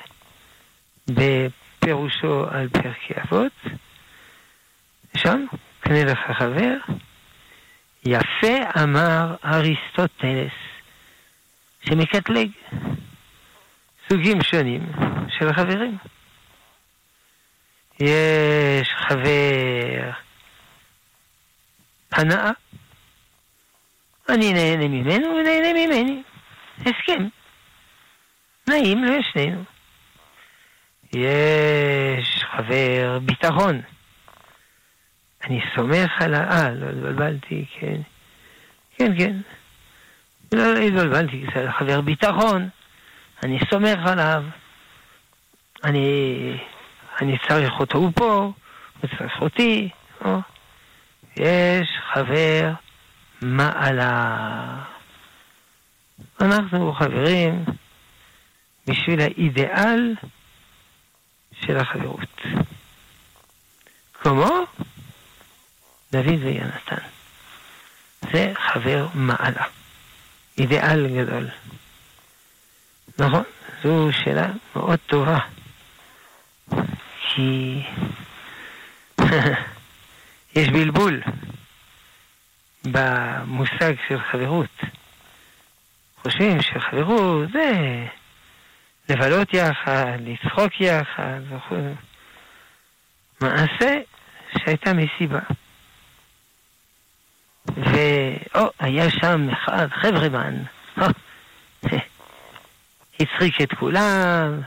בפירושו 1.07 2.45
על 2.49 2.69
פרקי 2.69 3.13
אבות. 3.23 3.51
שם, 5.17 5.45
קנה 5.79 6.03
לך 6.03 6.19
חבר, 6.37 6.77
יפה 8.05 8.81
אמר 8.83 9.35
אריסטוטלס, 9.45 10.51
שמקטלג 11.81 12.49
סוגים 14.09 14.41
שונים 14.43 14.91
של 15.29 15.53
חברים. 15.53 15.97
יש 17.99 18.89
חבר 19.07 20.11
הנאה, 22.11 22.51
אני 24.29 24.53
נהנה 24.53 24.87
ממנו 24.87 25.27
הוא 25.27 25.41
נהנה 25.41 25.73
ממני. 25.73 26.23
הסכם. 26.79 27.27
נעים 28.67 29.03
לשנינו. 29.03 29.63
יש 31.13 32.43
חבר 32.43 33.19
ביטחון. 33.21 33.81
אני 35.43 35.61
סומך 35.75 36.21
על 36.21 36.33
ה... 36.33 36.51
אה, 36.51 36.69
לא 36.71 36.85
התבלבלתי, 36.89 37.65
כן. 37.79 38.01
כן, 38.97 39.17
כן. 39.17 39.35
לא 40.51 40.77
התבלבלתי, 40.77 41.45
זה 41.55 41.71
חבר 41.71 42.01
ביטחון. 42.01 42.69
אני 43.43 43.59
סומך 43.69 43.99
עליו. 44.05 44.43
אני 45.83 46.57
אני 47.21 47.37
צריך 47.47 47.79
אותו, 47.79 47.97
הוא 47.97 48.11
פה, 48.15 48.51
הוא 49.01 49.09
צריך 49.17 49.41
אותי. 49.41 49.89
או. 50.25 50.39
יש 51.37 51.87
חבר 52.13 52.71
מעלה. 53.41 54.83
אנחנו 56.41 56.93
חברים 56.93 57.65
בשביל 58.87 59.21
האידיאל 59.21 60.15
של 61.61 61.77
החברות. 61.77 62.41
כמו 64.13 64.49
דוד 66.11 66.43
ויונתן. 66.43 67.03
זה 68.31 68.53
חבר 68.55 69.07
מעלה. 69.13 69.63
אידיאל 70.57 71.07
גדול. 71.17 71.47
נכון, 73.19 73.43
זו 73.83 74.09
שאלה 74.11 74.47
מאוד 74.75 74.99
טובה. 75.07 75.39
כי 77.39 77.81
יש 80.55 80.69
בלבול 80.69 81.21
במושג 82.85 83.93
של 84.07 84.19
חברות. 84.31 84.79
חושבים 86.21 86.61
שחברות 86.61 87.51
זה 87.51 88.05
לבלות 89.09 89.53
יחד, 89.53 90.17
לצחוק 90.19 90.81
יחד 90.81 91.39
וכו'. 91.49 91.75
מעשה 93.41 93.99
שהייתה 94.57 94.93
מסיבה. 94.93 95.39
ואו, 97.67 98.69
היה 98.79 99.09
שם 99.09 99.49
אחד, 99.49 99.87
חברמן, 100.01 100.55
הצחיק 103.19 103.61
את 103.61 103.73
כולם, 103.73 104.61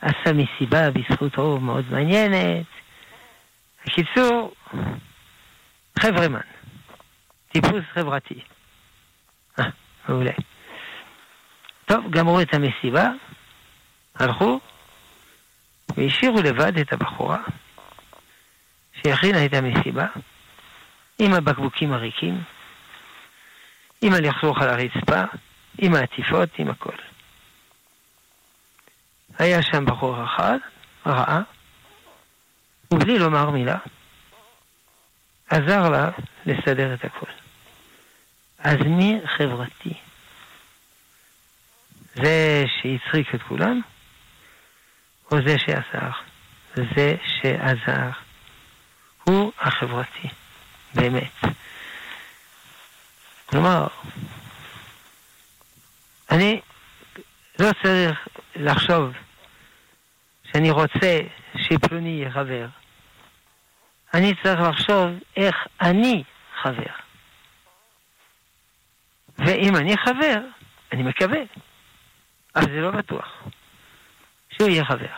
עשה 0.00 0.32
מסיבה 0.32 0.90
בזכותו 0.90 1.60
מאוד 1.60 1.84
מעניינת. 1.90 2.66
בקיצור, 3.86 4.54
חברמן, 5.98 6.40
טיפוס 7.52 7.84
חברתי. 7.92 8.40
אה, 9.58 9.64
מעולה. 10.08 10.32
טוב, 11.84 12.10
גמרו 12.10 12.40
את 12.40 12.54
המסיבה, 12.54 13.10
הלכו, 14.14 14.60
והשאירו 15.96 16.42
לבד 16.42 16.78
את 16.78 16.92
הבחורה 16.92 17.42
שהכינה 19.02 19.44
את 19.44 19.54
המסיבה 19.54 20.06
עם 21.18 21.32
הבקבוקים 21.34 21.92
הריקים, 21.92 22.42
עם 24.02 24.12
הלכלוך 24.12 24.62
על 24.62 24.68
הרצפה, 24.68 25.22
עם 25.78 25.94
העטיפות, 25.94 26.48
עם 26.58 26.70
הכל. 26.70 26.96
היה 29.38 29.62
שם 29.62 29.84
בחור 29.84 30.24
אחד, 30.24 30.58
ראה, 31.06 31.40
ובלי 32.90 33.18
לומר 33.18 33.50
מילה, 33.50 33.78
עזר 35.48 35.88
לה 35.88 36.10
לסדר 36.46 36.94
את 36.94 37.04
הכל. 37.04 37.30
אז 38.58 38.76
מי 38.86 39.20
חברתי? 39.36 39.94
זה 42.14 42.64
שהצחיק 42.80 43.34
את 43.34 43.42
כולם, 43.42 43.80
או 45.30 45.36
זה 45.46 45.58
שעזר? 45.58 46.10
זה 46.74 47.14
שעזר. 47.26 48.10
הוא 49.24 49.52
החברתי, 49.60 50.28
באמת. 50.94 51.32
כלומר, 53.46 53.86
אני 56.30 56.60
לא 57.58 57.70
צריך 57.82 58.28
לחשוב 58.56 59.12
שאני 60.56 60.70
רוצה 60.70 61.20
שפלוני 61.56 62.08
יהיה 62.08 62.30
חבר. 62.30 62.66
אני 64.14 64.34
צריך 64.42 64.60
לחשוב 64.60 65.06
איך 65.36 65.56
אני 65.80 66.22
חבר. 66.62 66.92
ואם 69.38 69.76
אני 69.76 69.96
חבר, 69.96 70.40
אני 70.92 71.02
מקווה, 71.02 71.38
אבל 72.56 72.64
זה 72.64 72.80
לא 72.80 72.90
בטוח 72.90 73.42
שהוא 74.50 74.68
יהיה 74.68 74.84
חבר. 74.84 75.14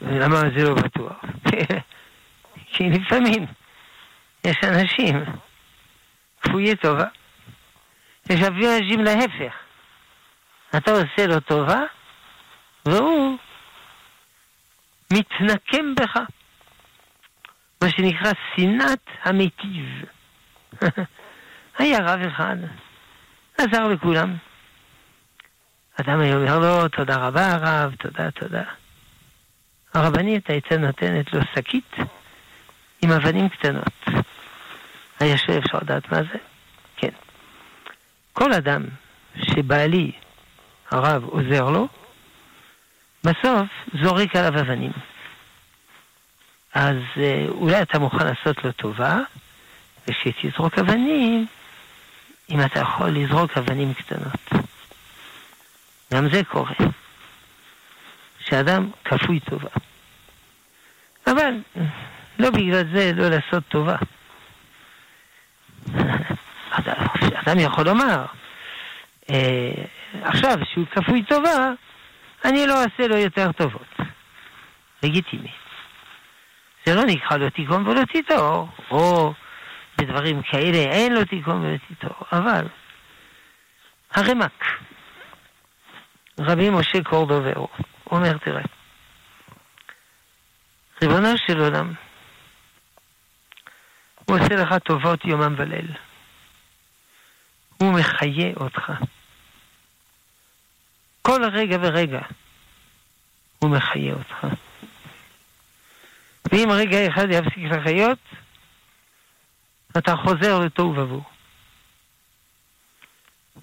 למה 0.00 0.40
זה 0.56 0.68
לא 0.68 0.74
בטוח? 0.74 1.24
כי 2.72 2.90
לפעמים 2.90 3.46
יש 4.44 4.56
אנשים 4.64 5.24
כפויי 6.42 6.76
טובה, 6.76 7.06
יש 8.30 8.40
אנשים 8.42 9.04
להפך. 9.04 9.54
אתה 10.76 10.90
עושה 10.90 11.26
לו 11.26 11.40
טובה, 11.40 11.80
והוא 12.86 13.38
מתנקם 15.12 15.94
בך. 15.94 16.16
מה 17.82 17.90
שנקרא 17.90 18.32
שנאת 18.56 19.06
המיטיב. 19.22 20.04
היה 21.78 21.98
רב 21.98 22.20
אחד, 22.20 22.56
עזר 23.58 23.88
לכולם. 23.88 24.36
אדם 26.00 26.20
היה 26.20 26.34
אומר 26.34 26.58
לו, 26.58 26.88
תודה 26.88 27.16
רבה 27.16 27.52
הרב, 27.52 27.94
תודה, 27.94 28.30
תודה. 28.30 28.62
הרבנית 29.94 30.50
הייתה 30.50 30.76
נותנת 30.76 31.32
לו 31.32 31.40
שקית 31.54 31.96
עם 33.02 33.10
אבנים 33.10 33.48
קטנות. 33.48 34.04
היה 35.20 35.38
שואל, 35.38 35.58
אפשר 35.58 35.78
לדעת 35.82 36.12
מה 36.12 36.18
זה? 36.18 36.38
כן. 36.96 37.10
כל 38.32 38.52
אדם 38.52 38.82
שבעלי, 39.36 40.12
הרב, 40.90 41.24
עוזר 41.24 41.70
לו, 41.70 41.88
בסוף 43.24 43.68
זורק 44.02 44.36
עליו 44.36 44.60
אבנים. 44.60 44.92
אז 46.74 46.96
אה, 47.16 47.46
אולי 47.48 47.82
אתה 47.82 47.98
מוכן 47.98 48.26
לעשות 48.26 48.64
לו 48.64 48.72
טובה, 48.72 49.18
ושתזרוק 50.08 50.78
אבנים, 50.78 51.46
אם 52.50 52.60
אתה 52.60 52.80
יכול 52.80 53.08
לזרוק 53.08 53.58
אבנים 53.58 53.94
קטנות. 53.94 54.64
גם 56.12 56.28
זה 56.28 56.44
קורה. 56.44 56.74
שאדם 58.38 58.90
כפוי 59.04 59.40
טובה. 59.40 59.68
אבל 61.26 61.54
לא 62.38 62.50
בגלל 62.50 62.84
זה 62.92 63.12
לא 63.14 63.28
לעשות 63.28 63.64
טובה. 63.68 63.96
אדם 67.34 67.58
יכול 67.58 67.84
לומר, 67.84 68.24
אה, 69.30 69.84
עכשיו 70.22 70.58
שהוא 70.72 70.86
כפוי 70.86 71.22
טובה, 71.22 71.72
אני 72.44 72.66
לא 72.66 72.82
אעשה 72.82 73.06
לו 73.08 73.16
יותר 73.16 73.52
טובות. 73.52 73.96
לגיטימי. 75.02 75.52
זה 76.86 76.94
לא 76.94 77.04
נקרא 77.04 77.36
לו 77.36 77.50
תיקון 77.50 77.86
ולא 77.86 78.04
תיטור, 78.04 78.68
או 78.90 79.32
בדברים 79.98 80.42
כאלה 80.42 80.78
אין 80.78 81.14
לו 81.14 81.24
תיקון 81.24 81.64
ולא 81.64 81.76
תיטור, 81.88 82.16
אבל 82.32 82.66
הרמ"ק, 84.10 84.64
רבי 86.40 86.70
משה 86.70 87.02
קורדוברו, 87.02 87.68
אומר, 88.10 88.38
תראה, 88.38 88.62
ריבונו 91.02 91.38
של 91.46 91.60
עולם, 91.60 91.92
הוא 94.24 94.38
עושה 94.38 94.54
לך 94.54 94.74
טובות 94.84 95.24
יומם 95.24 95.54
וליל. 95.58 95.92
הוא 97.80 97.92
מחיה 97.92 98.52
אותך. 98.56 98.92
כל 101.26 101.44
רגע 101.44 101.76
ורגע 101.80 102.20
הוא 103.58 103.70
מחיה 103.70 104.14
אותך. 104.14 104.46
ואם 106.52 106.68
רגע 106.70 107.08
אחד 107.08 107.26
יפסיק 107.30 107.64
לחיות, 107.64 108.18
אתה 109.98 110.16
חוזר 110.16 110.58
לתוהו 110.58 110.96
ובוהו. 110.96 111.22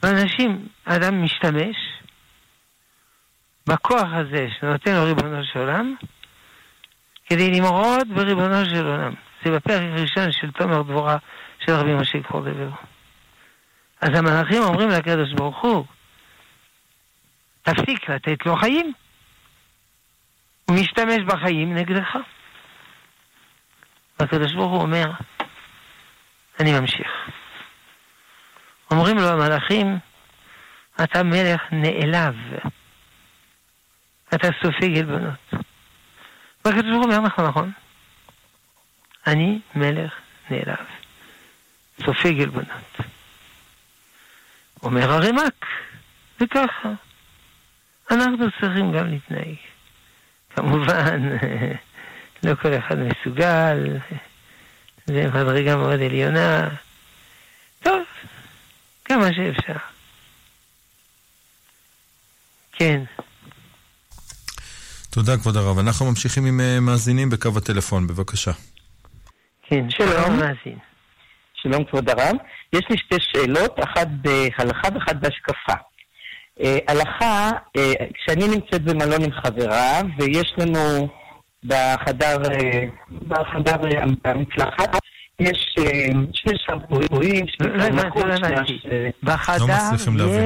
ואנשים, 0.04 0.68
אדם 0.86 1.24
משתמש 1.24 1.76
בכוח 3.68 4.08
הזה 4.14 4.48
שנותן 4.60 4.96
לו 4.96 5.04
ריבונו 5.04 5.44
של 5.44 5.60
עולם, 5.60 5.96
כדי 7.26 7.52
למרוד 7.52 8.08
בריבונו 8.16 8.66
של 8.66 8.88
עולם. 8.88 9.14
זה 9.46 9.52
בפרק 9.52 9.82
הראשון 9.82 10.32
של 10.32 10.52
תומר 10.52 10.82
דבורה 10.82 11.18
של 11.66 11.72
רבי 11.72 11.94
משה 11.94 12.24
קורדבר. 12.24 12.70
אז 14.02 14.10
המלאכים 14.10 14.64
אומרים 14.64 14.90
לקדוש 14.90 15.34
ברוך 15.34 15.62
הוא, 15.62 15.86
תפסיק 17.62 18.10
לתת 18.10 18.46
לו 18.46 18.56
חיים. 18.56 18.94
הוא 20.66 20.76
משתמש 20.80 21.18
בחיים 21.28 21.76
נגדך. 21.76 22.16
והקדוש 24.20 24.54
ברוך 24.54 24.72
הוא 24.72 24.82
אומר, 24.82 25.12
אני 26.60 26.80
ממשיך. 26.80 27.12
אומרים 28.92 29.18
לו 29.18 29.30
המלאכים, 29.30 29.98
אתה 31.04 31.24
מלך 31.24 31.62
נעלב. 31.72 32.36
אתה 34.36 34.48
סופג 34.64 34.98
עלבונות. 34.98 35.54
והקדוש 36.66 36.92
ברוך 36.92 37.06
הוא 37.06 37.14
אומר 37.14 37.28
לך 37.28 37.40
נכון. 37.40 37.72
אני 39.28 39.60
מלך 39.76 40.14
נעלב. 40.50 40.86
סופג 42.06 42.42
עלבונות. 42.42 42.98
אומר 44.84 45.12
הרמ"ק, 45.12 45.66
וככה. 46.40 46.90
אנחנו 48.12 48.46
צריכים 48.60 48.92
גם 48.92 49.08
להתנהג. 49.08 49.56
כמובן, 50.56 51.38
לא 52.44 52.56
כל 52.56 52.78
אחד 52.78 52.96
מסוגל, 53.00 53.98
זה 55.06 55.28
מדרגה 55.28 55.76
מאוד 55.76 56.02
עליונה. 56.02 56.70
טוב, 57.84 58.04
כמה 59.06 59.34
שאפשר. 59.34 59.78
כן. 62.72 63.04
תודה, 65.10 65.38
כבוד 65.38 65.58
הרב. 65.58 65.80
אנחנו 65.80 66.06
ממשיכים 66.06 66.46
עם 66.46 66.62
אה, 66.62 66.80
מאזינים 66.80 67.30
בקו 67.30 67.50
הטלפון, 67.58 68.08
בבקשה. 68.08 68.52
כן, 69.64 69.90
שלום 69.90 70.40
מאזין. 70.40 70.78
שלום 71.54 71.84
כבוד 71.84 72.10
הרב. 72.10 72.36
יש 72.74 72.82
לי 72.90 72.98
שתי 72.98 73.16
שאלות, 73.20 73.80
אחת 73.80 74.08
בהלכה 74.22 74.88
ואחת 74.94 75.16
בהשקפה. 75.16 75.91
Uh, 76.60 76.64
הלכה, 76.88 77.50
uh, 77.78 77.82
כשאני 78.14 78.48
נמצאת 78.48 78.82
במלון 78.82 79.24
עם 79.24 79.32
חברה, 79.32 80.02
ויש 80.20 80.54
לנו 80.58 81.08
בחדר, 81.64 82.38
אה, 82.52 82.84
בחדר 83.28 83.78
אה, 83.86 84.04
המקלחת. 84.26 84.98
יש 85.40 85.76
אה, 85.80 86.08
שני 86.34 86.54
שמפויים, 86.58 87.46
שני 87.48 87.68
לא 87.68 87.76
לא 87.78 87.84
אה, 87.84 87.90
בחדר 87.92 88.38
להבין. 88.40 88.78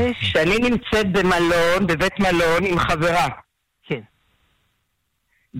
יש... 0.09 0.17
שאני 0.19 0.57
נמצאת 0.57 1.11
במלון, 1.11 1.87
בבית 1.87 2.19
מלון, 2.19 2.65
עם 2.65 2.79
חברה. 2.79 3.27
כן. 3.87 4.01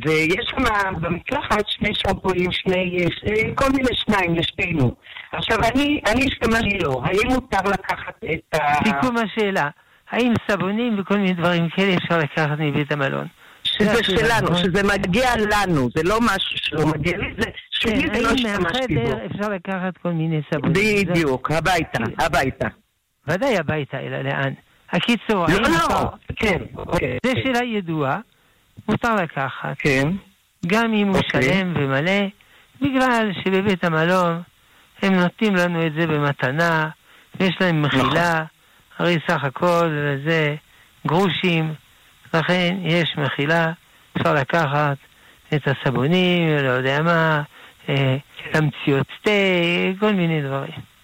ויש 0.05 0.45
שם 0.49 0.63
במקלחת 1.01 1.67
שני 1.67 1.89
שמפויים, 1.93 2.51
שני, 2.51 2.97
אה, 3.27 3.55
כל 3.55 3.69
מיני 3.69 3.95
שניים 3.95 4.35
לשתינו. 4.35 4.95
עכשיו, 5.31 5.57
אני, 5.59 6.01
אני 6.07 6.25
השתמשתי 6.27 6.77
לו, 6.79 7.01
האם 7.03 7.27
מותר 7.27 7.61
לקחת 7.71 8.23
את 8.33 8.55
ה... 8.55 8.83
סיכום 8.83 9.15
השאלה, 9.17 9.69
האם 10.11 10.33
סבונים 10.51 10.99
וכל 10.99 11.17
מיני 11.17 11.33
דברים 11.33 11.69
כאלה 11.69 11.93
אפשר 11.97 12.17
לקחת 12.17 12.59
מבית 12.59 12.91
המלון? 12.91 13.27
שזה 13.63 13.85
זה 13.93 14.03
שלנו, 14.03 14.49
נכון? 14.49 14.55
שזה 14.63 14.83
מגיע 14.83 15.29
לנו, 15.37 15.89
זה 15.95 16.03
לא 16.03 16.19
משהו 16.21 16.57
שלא 16.57 16.85
מגיע 16.87 17.17
לי, 17.17 17.33
זה 17.37 17.49
שלי 17.71 18.01
כן, 18.03 18.09
ולא 18.19 18.27
האם 18.27 18.35
השתמשתי 18.35 18.95
בו. 18.95 19.01
מהחדר 19.01 19.25
אפשר 19.25 19.49
לקחת 19.49 19.97
כל 19.97 20.11
מיני 20.11 20.41
סבונים? 20.53 20.75
זה- 20.75 21.11
בדיוק, 21.11 21.51
הביתה, 21.51 21.99
הביתה. 22.19 22.67
ודאי 23.27 23.57
הביתה, 23.57 23.99
אלא 23.99 24.21
לאן? 24.21 24.53
הקיצור, 24.91 25.45
לא, 25.49 25.59
לא, 25.69 26.11
כן, 26.35 26.57
אוקיי. 26.77 27.17
זו 27.25 27.31
שאלה 27.43 27.63
ידועה, 27.65 28.19
מותר 28.89 29.15
לקחת, 29.15 29.75
כן, 29.79 30.07
גם 30.67 30.93
אם 30.93 31.07
הוא 31.07 31.17
אוקיי. 31.17 31.43
שלם 31.43 31.73
ומלא, 31.75 32.21
בגלל 32.81 33.29
שבבית 33.43 33.83
המלון 33.83 34.41
הם 35.01 35.13
נותנים 35.13 35.55
לנו 35.55 35.87
את 35.87 35.91
זה 35.99 36.07
במתנה, 36.07 36.89
ויש 37.39 37.55
להם 37.61 37.81
מחילה, 37.81 38.03
נכון. 38.33 38.45
הרי 38.99 39.17
סך 39.27 39.43
הכל 39.43 39.89
זה 40.25 40.55
גרושים, 41.07 41.73
לכן 42.33 42.77
יש 42.81 43.15
מחילה, 43.17 43.71
אפשר 44.17 44.33
לקחת 44.33 44.97
את 45.53 45.61
הסבונים, 45.67 46.57
לא 46.63 46.69
יודע 46.69 47.01
מה, 47.01 47.41
אה, 47.89 48.17
תמציות 48.51 49.07
תה, 49.23 49.31
כל 49.99 50.13
מיני 50.13 50.41
דברים. 50.41 50.95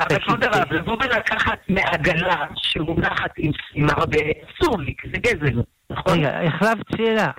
אבל 0.00 0.18
כבוד 0.18 0.44
הרב, 0.44 0.72
לבוא 0.72 0.96
ולקחת 1.00 1.58
מעגלה 1.68 2.46
שמונחת 2.56 3.30
עם 3.36 3.52
סימר, 3.72 3.94
אסור 3.94 4.80
לי, 4.80 4.94
כי 4.98 5.08
זה 5.08 5.18
גזל, 5.18 5.62
נכון? 5.90 6.18
רגע, 6.18 6.40
החלפת 6.40 6.96
שאלה. 6.96 7.30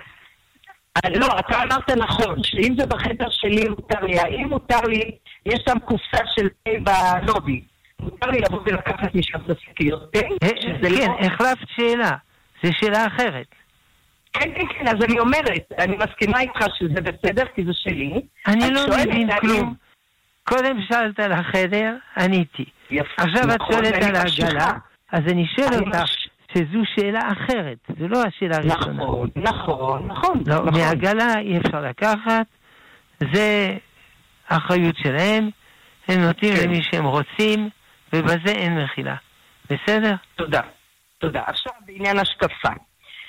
אה, 0.96 1.10
לא, 1.10 1.26
אתה 1.38 1.62
אמרת 1.62 1.90
נכון, 1.90 2.42
שאם 2.42 2.74
זה 2.78 2.86
בחדר 2.86 3.26
שלי 3.30 3.68
מותר 3.68 4.00
לי, 4.00 4.18
האם 4.18 4.48
מותר 4.48 4.80
לי, 4.80 5.10
יש 5.46 5.62
שם 5.68 5.78
קופסה 5.78 6.24
של 6.36 6.48
תה 6.48 6.70
בלובי, 6.82 7.64
מותר 8.02 8.30
לי 8.30 8.40
לבוא 8.40 8.60
ולקחת 8.66 9.14
משם 9.14 9.38
את 9.46 9.56
השקיות 9.56 10.12
תה? 10.12 10.18
אה, 10.18 10.48
שזה 10.60 10.96
כן, 11.00 11.10
לא- 11.10 11.26
החלפת 11.26 11.66
שאלה. 11.76 12.10
זו 12.62 12.70
שאלה 12.80 13.06
אחרת. 13.06 13.46
כן, 14.32 14.50
כן, 14.54 14.66
כן, 14.78 14.88
אז 14.88 15.04
אני 15.04 15.18
אומרת, 15.18 15.72
אני 15.78 15.96
מסכימה 15.96 16.40
איתך 16.40 16.66
שזה 16.78 17.00
בסדר, 17.00 17.44
כי 17.54 17.64
זה 17.64 17.70
שלי. 17.74 18.20
אני 18.46 18.70
לא 18.70 18.80
מבין 18.88 19.28
כלום. 19.40 19.74
קודם 20.44 20.78
שאלת 20.88 21.20
על 21.20 21.32
החדר, 21.32 21.96
עניתי. 22.18 22.64
יפה, 22.90 23.22
עכשיו 23.22 23.42
את 23.42 23.60
נכון, 23.60 23.72
שואלת 23.84 24.02
על. 24.02 24.16
העגלה, 24.16 24.70
אז 25.12 25.20
אני 25.32 25.46
שואל 25.56 25.74
אותך 25.84 26.04
שזו 26.54 26.78
שאלה 26.96 27.20
אחרת, 27.32 27.78
זו 27.98 28.08
לא 28.08 28.22
השאלה 28.22 28.56
הראשונה. 28.56 28.92
נכון, 29.02 29.28
נכון, 29.36 30.06
נכון. 30.06 30.42
לא, 30.46 30.54
נכון. 30.54 30.80
מעגלה 30.80 31.38
אי 31.38 31.58
אפשר 31.58 31.80
לקחת, 31.80 32.46
זה 33.34 33.76
אחריות 34.48 34.96
שלהם, 34.96 35.48
הם 36.08 36.20
נותנים 36.20 36.56
כן. 36.56 36.64
למי 36.68 36.82
שהם 36.82 37.04
רוצים, 37.04 37.68
ובזה 38.12 38.52
אין 38.52 38.78
מחילה. 38.84 39.16
בסדר? 39.70 40.14
תודה, 40.36 40.60
תודה. 41.18 41.42
עכשיו 41.46 41.72
בעניין 41.86 42.18
השקפה. 42.18 42.72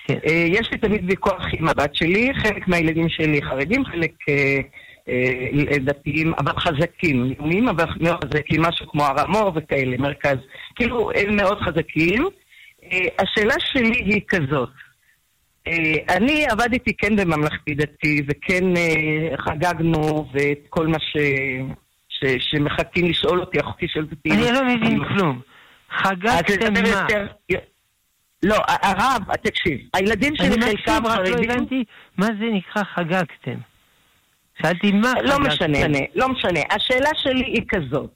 כן. 0.08 0.18
אה, 0.28 0.46
יש 0.48 0.72
לי 0.72 0.78
תמיד 0.78 1.02
ויכוח 1.10 1.46
עם 1.60 1.68
הבת 1.68 1.96
שלי, 1.96 2.32
חלק 2.36 2.68
מהילדים 2.68 3.10
שלי 3.10 3.42
חרדים, 3.42 3.86
חלק 3.86 4.12
אה, 4.30 4.60
אה, 5.08 5.78
דתיים, 5.80 6.34
אבל 6.38 6.52
חזקים, 6.60 7.24
לאומיים, 7.24 7.68
אבל 7.68 7.86
מאוד 8.00 8.26
חזקים, 8.26 8.62
משהו 8.62 8.88
כמו 8.88 9.06
הר 9.06 9.20
המור 9.20 9.52
וכאלה, 9.56 9.98
מרכז. 9.98 10.38
כאילו, 10.76 11.12
הם 11.12 11.36
מאוד 11.36 11.60
חזקים. 11.62 12.28
השאלה 13.20 13.54
שלי 13.60 13.98
היא 14.06 14.22
כזאת, 14.28 14.70
אני 16.10 16.46
עבדתי 16.46 16.94
כן 16.98 17.16
בממלכתי 17.16 17.74
דתי, 17.74 18.22
וכן 18.28 18.64
חגגנו, 19.38 20.26
ואת 20.34 20.60
כל 20.70 20.88
מה 20.88 20.98
ש... 21.00 21.18
ש... 22.20 22.26
שמחכים 22.40 23.10
לשאול 23.10 23.40
אותי, 23.40 23.60
אחותי 23.60 23.88
שואלת 23.88 24.12
אותי. 24.12 24.32
אני 24.32 24.52
לא 24.52 24.66
מבין 24.66 25.06
כלום. 25.06 25.42
חגגתם 25.92 26.74
מה? 26.74 27.08
לא, 28.44 28.56
הרב, 28.68 29.36
תקשיב, 29.44 29.80
הילדים 29.94 30.34
אני 30.40 30.52
שלי 30.52 30.62
חלקם 30.62 31.04
לא 31.04 31.10
חרדים... 31.10 31.52
הבנתי 31.52 31.84
מה 32.18 32.26
זה 32.26 32.46
נקרא 32.54 32.84
חגגתם. 32.84 33.58
שאלתי 34.62 34.92
מה 34.92 35.12
חגגתם. 35.12 35.26
לא 35.26 35.40
משנה, 35.40 36.00
לא 36.16 36.30
משנה. 36.30 36.60
השאלה 36.72 37.10
שלי 37.16 37.46
היא 37.46 37.62
כזאת, 37.70 38.14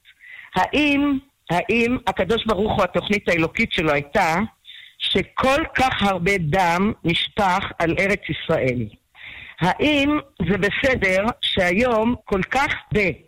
האם, 0.54 1.18
האם 1.50 1.98
הקדוש 2.06 2.46
ברוך 2.46 2.76
הוא, 2.76 2.84
התוכנית 2.84 3.28
האלוקית 3.28 3.72
שלו 3.72 3.92
הייתה 3.92 4.36
שכל 4.98 5.62
כך 5.74 6.02
הרבה 6.02 6.38
דם 6.38 6.92
נשפך 7.04 7.64
על 7.78 7.94
ארץ 7.98 8.20
ישראל? 8.28 8.86
האם 9.60 10.18
זה 10.50 10.58
בסדר 10.58 11.24
שהיום 11.42 12.14
כל 12.24 12.42
כך 12.42 12.74
הרבה 12.92 13.27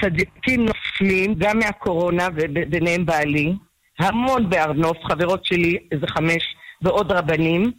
צדיקים 0.00 0.64
נופלים, 0.64 1.34
גם 1.38 1.58
מהקורונה, 1.58 2.28
וביניהם 2.34 3.06
בעלי, 3.06 3.52
המון 3.98 4.50
בהר 4.50 4.72
נוף, 4.72 4.96
חברות 5.04 5.44
שלי, 5.44 5.78
איזה 5.92 6.06
חמש, 6.06 6.42
ועוד 6.82 7.12
רבנים, 7.12 7.72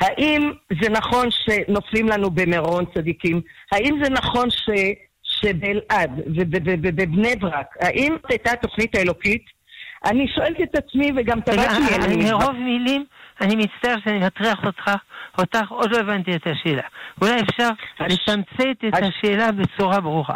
האם 0.00 0.52
זה 0.82 0.88
נכון 0.90 1.26
שנופלים 1.30 2.08
לנו 2.08 2.30
במירון 2.30 2.84
צדיקים? 2.94 3.40
האם 3.72 4.00
זה 4.04 4.10
נכון 4.10 4.50
ש... 4.50 4.68
שבאלעד 5.22 6.10
ובבני 6.82 7.36
ברק, 7.36 7.66
האם 7.80 8.12
זאת 8.22 8.30
הייתה 8.30 8.52
התוכנית 8.52 8.94
האלוקית? 8.94 9.42
אני 10.04 10.26
שואלת 10.34 10.56
את 10.62 10.74
עצמי 10.76 11.12
וגם 11.16 11.38
את 11.38 11.48
הבת 11.48 11.70
שלי, 11.70 11.96
אני-. 12.04 12.30
מרוב 12.30 12.52
מילים, 12.52 13.04
אני 13.40 13.56
מצטער 13.56 13.96
שאני 14.04 14.18
מטריח 14.18 14.64
אותך, 14.64 14.90
אותך, 15.38 15.58
עוד 15.68 15.90
לא 15.90 15.98
הבנתי 15.98 16.36
את 16.36 16.46
השאלה. 16.46 16.82
אולי 17.22 17.40
אפשר 17.40 17.68
לתמצת 18.00 18.84
את 18.88 18.94
הש- 18.94 19.10
השאלה 19.18 19.52
בצורה 19.52 20.00
ברורה. 20.00 20.34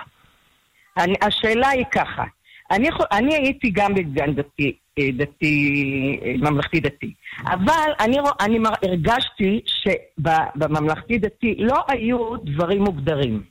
אני, 0.97 1.14
השאלה 1.22 1.68
היא 1.68 1.84
ככה, 1.90 2.24
אני, 2.70 2.88
אני 3.12 3.34
הייתי 3.34 3.70
גם 3.70 3.94
בגן 3.94 4.34
דתי, 4.34 4.72
אה, 4.99 5.09
דתי, 5.16 5.80
אה, 6.24 6.51
ממלכתי 6.51 6.80
דתי, 6.80 7.12
אבל 7.47 7.90
אני, 8.01 8.20
רוא- 8.20 8.36
אני 8.40 8.59
הרגשתי 8.82 9.61
שבממלכתי 9.66 11.18
דתי 11.18 11.55
לא 11.59 11.84
היו 11.88 12.36
דברים 12.36 12.82
מוגדרים. 12.84 13.42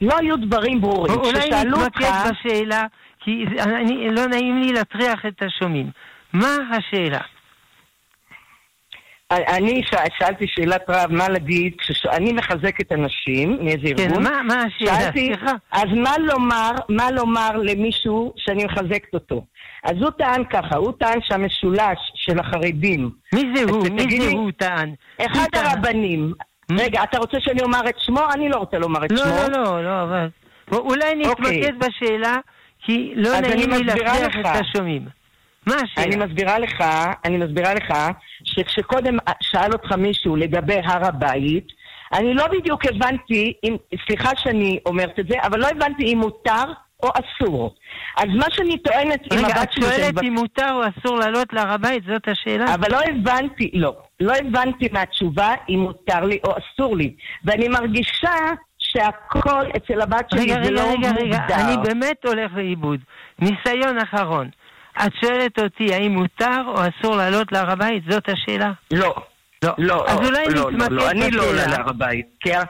לא 0.00 0.18
היו 0.18 0.36
דברים 0.36 0.80
ברורים. 0.80 1.14
אולי 1.14 1.50
נתמקד 1.50 2.10
בשאלה, 2.30 2.86
כי 3.20 3.44
אני, 3.58 4.10
לא 4.10 4.26
נעים 4.26 4.62
לי 4.62 4.72
להטריח 4.72 5.26
את 5.26 5.42
השומעים. 5.42 5.90
מה 6.32 6.56
השאלה? 6.70 7.20
אני 9.36 9.82
שאלתי 10.18 10.46
שאלת 10.48 10.82
רב, 10.88 11.12
מה 11.12 11.28
להגיד, 11.28 11.72
כשאני 11.78 12.32
מחזקת 12.32 12.92
אנשים 12.92 13.58
מאיזה 13.60 13.88
כן, 13.96 14.02
ארגון, 14.02 14.22
מה, 14.22 14.42
מה 14.42 14.54
השאלה? 14.62 15.00
שאלתי. 15.00 15.32
אז 15.72 15.88
מה 15.96 16.18
לומר, 16.18 16.70
מה 16.88 17.10
לומר 17.10 17.50
למישהו 17.56 18.32
שאני 18.36 18.64
מחזקת 18.64 19.14
אותו? 19.14 19.44
אז 19.84 19.96
הוא 20.00 20.10
טען 20.10 20.44
ככה, 20.44 20.76
הוא 20.76 20.92
טען 20.98 21.18
שהמשולש 21.22 21.98
של 22.14 22.38
החרדים, 22.38 23.10
מי 23.34 23.42
זה 23.54 23.72
הוא? 23.72 23.88
מי 23.88 24.20
זה 24.20 24.30
הוא 24.30 24.50
טען? 24.56 24.94
אחד. 25.20 25.46
הרבנים? 25.52 26.32
רגע, 26.70 27.02
אתה 27.02 27.18
רוצה 27.18 27.36
שאני 27.40 27.62
אומר 27.62 27.80
את 27.88 27.94
שמו? 27.98 28.20
אני 28.34 28.48
לא 28.48 28.56
רוצה 28.56 28.78
לומר 28.78 29.04
את 29.04 29.12
לא, 29.12 29.18
שמו. 29.18 29.48
לא, 29.52 29.62
לא, 29.64 29.84
לא, 29.84 30.02
אבל... 30.02 30.28
אולי 30.72 31.24
אוקיי. 31.26 31.60
נתמקד 31.60 31.78
בשאלה, 31.78 32.36
כי 32.82 33.12
לא 33.16 33.40
נעים 33.40 33.70
לי 33.70 33.84
לך. 33.84 33.96
את 34.40 34.46
השומעים. 34.46 35.23
מה 35.66 35.74
אני 35.74 35.82
השאלה? 36.08 36.26
מסבירה 36.26 36.58
לך, 36.58 36.84
אני 37.24 37.36
מסבירה 37.36 37.74
לך, 37.74 37.94
שכשקודם 38.44 39.16
שאל 39.40 39.72
אותך 39.72 39.92
מישהו 39.92 40.36
לגבי 40.36 40.80
הר 40.84 41.06
הבית, 41.06 41.66
אני 42.12 42.34
לא 42.34 42.46
בדיוק 42.48 42.86
הבנתי, 42.86 43.52
אם, 43.64 43.76
סליחה 44.06 44.30
שאני 44.36 44.78
אומרת 44.86 45.18
את 45.18 45.26
זה, 45.28 45.34
אבל 45.42 45.60
לא 45.60 45.66
הבנתי 45.68 46.12
אם 46.12 46.18
מותר 46.18 46.64
או 47.02 47.08
אסור. 47.08 47.74
אז 48.16 48.26
מה 48.34 48.46
שאני 48.50 48.78
טוענת 48.78 49.32
עם 49.32 49.38
רגע, 49.38 49.46
הבת 49.46 49.62
את 49.62 49.72
שלי... 49.72 49.82
שואלת 49.84 49.96
שאני- 50.16 50.28
אם 50.28 50.34
מותר 50.34 50.72
או 50.72 50.80
אסור 50.88 51.18
לעלות 51.18 51.52
להר 51.52 51.72
הבית? 51.72 52.02
זאת 52.06 52.28
השאלה? 52.28 52.74
אבל 52.74 52.92
לא 52.92 52.98
הבנתי, 53.10 53.70
לא, 53.74 53.96
לא 54.20 54.32
הבנתי 54.32 54.88
מהתשובה 54.92 55.54
אם 55.68 55.78
מותר 55.80 56.20
לי 56.24 56.38
או 56.44 56.52
אסור 56.58 56.96
לי. 56.96 57.14
ואני 57.44 57.68
מרגישה 57.68 58.34
שהכל 58.78 59.64
אצל 59.76 60.00
הבת 60.00 60.30
שלי 60.30 60.40
רגע, 60.42 60.54
זה 60.54 60.60
רגע, 60.60 60.70
לא 60.70 60.80
רגע, 60.80 61.12
מוגדר. 61.12 61.24
רגע, 61.44 61.56
אני 61.56 61.76
באמת 61.82 62.16
הולך 62.26 62.52
לאיבוד. 62.54 63.00
ניסיון 63.38 63.98
אחרון. 63.98 64.50
את 65.06 65.12
שואלת 65.20 65.58
אותי 65.58 65.94
האם 65.94 66.12
מותר 66.12 66.62
או 66.66 66.74
אסור 66.74 67.16
לעלות 67.16 67.52
להר 67.52 67.70
הבית? 67.70 68.02
זאת 68.10 68.28
השאלה? 68.28 68.72
לא. 68.90 69.14
לא. 69.64 69.72
לא, 69.78 70.04
אז 70.08 70.16
אולי 70.28 70.44
לא, 70.54 70.70
נתמקד 70.70 70.90
לא, 70.92 70.96
לא, 70.96 71.10
אני 71.10 71.30
לא 71.30 71.44
עולה. 71.48 71.66
להר 71.66 71.88
הבית. 71.88 72.26
כי 72.40 72.54
ה- 72.54 72.62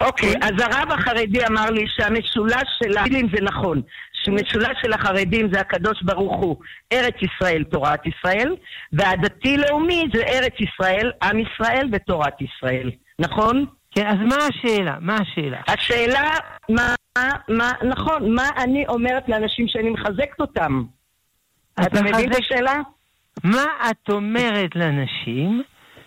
אוקיי, 0.00 0.34
אז 0.42 0.50
הרב 0.60 0.90
החרדי 0.92 1.46
אמר 1.46 1.70
לי 1.70 1.84
שהמשולש 1.88 2.68
של 2.82 2.98
המילים 2.98 3.26
זה 3.34 3.40
נכון, 3.42 3.82
שמשולש 4.24 4.76
של 4.82 4.92
החרדים 4.92 5.48
זה 5.52 5.60
הקדוש 5.60 6.02
ברוך 6.02 6.36
הוא, 6.36 6.56
ארץ 6.92 7.14
ישראל, 7.22 7.64
תורת 7.64 8.00
ישראל, 8.06 8.54
והדתי-לאומי 8.92 10.04
זה 10.14 10.22
ארץ 10.22 10.52
ישראל, 10.60 11.12
עם 11.22 11.38
ישראל 11.38 11.88
ותורת 11.92 12.34
ישראל. 12.40 12.90
נכון? 13.18 13.66
כן, 13.90 14.06
אז 14.06 14.16
מה 14.28 14.36
השאלה? 14.36 14.96
מה 15.00 15.16
השאלה? 15.16 15.60
השאלה, 15.68 16.30
מה, 16.68 16.94
מה, 17.48 17.72
נכון, 17.82 18.34
מה 18.34 18.48
אני 18.56 18.86
אומרת 18.86 19.28
לאנשים 19.28 19.68
שאני 19.68 19.90
מחזקת 19.90 20.40
אותם? 20.40 20.82
את 21.80 21.86
אתה 21.86 22.02
מבין 22.02 22.32
את 22.32 22.38
השאלה? 22.38 22.80
מה 23.44 23.64
את 23.90 24.10
אומרת 24.10 24.76
לאנשים 24.76 25.62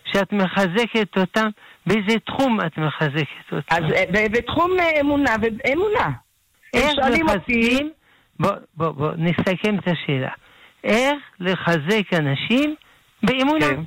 שאת 0.05 0.33
מחזקת 0.33 1.17
אותם? 1.17 1.49
באיזה 1.85 2.19
תחום 2.25 2.61
את 2.61 2.77
מחזקת 2.77 3.51
אותם? 3.51 3.75
אז 3.75 3.83
אה, 3.93 4.25
בתחום 4.31 4.71
אה, 4.79 5.01
אמונה, 5.01 5.35
ואמונה. 5.41 6.05
הם 6.73 6.81
איך 6.81 7.21
מחזקים? 7.23 7.91
בוא, 8.39 8.51
בוא, 8.77 8.91
בוא, 8.91 9.11
נסכם 9.17 9.75
את 9.79 9.87
השאלה. 9.87 10.31
איך 10.83 11.17
לחזק 11.39 12.13
אנשים 12.13 12.75
באמונה? 13.23 13.65
כן. 13.65 13.81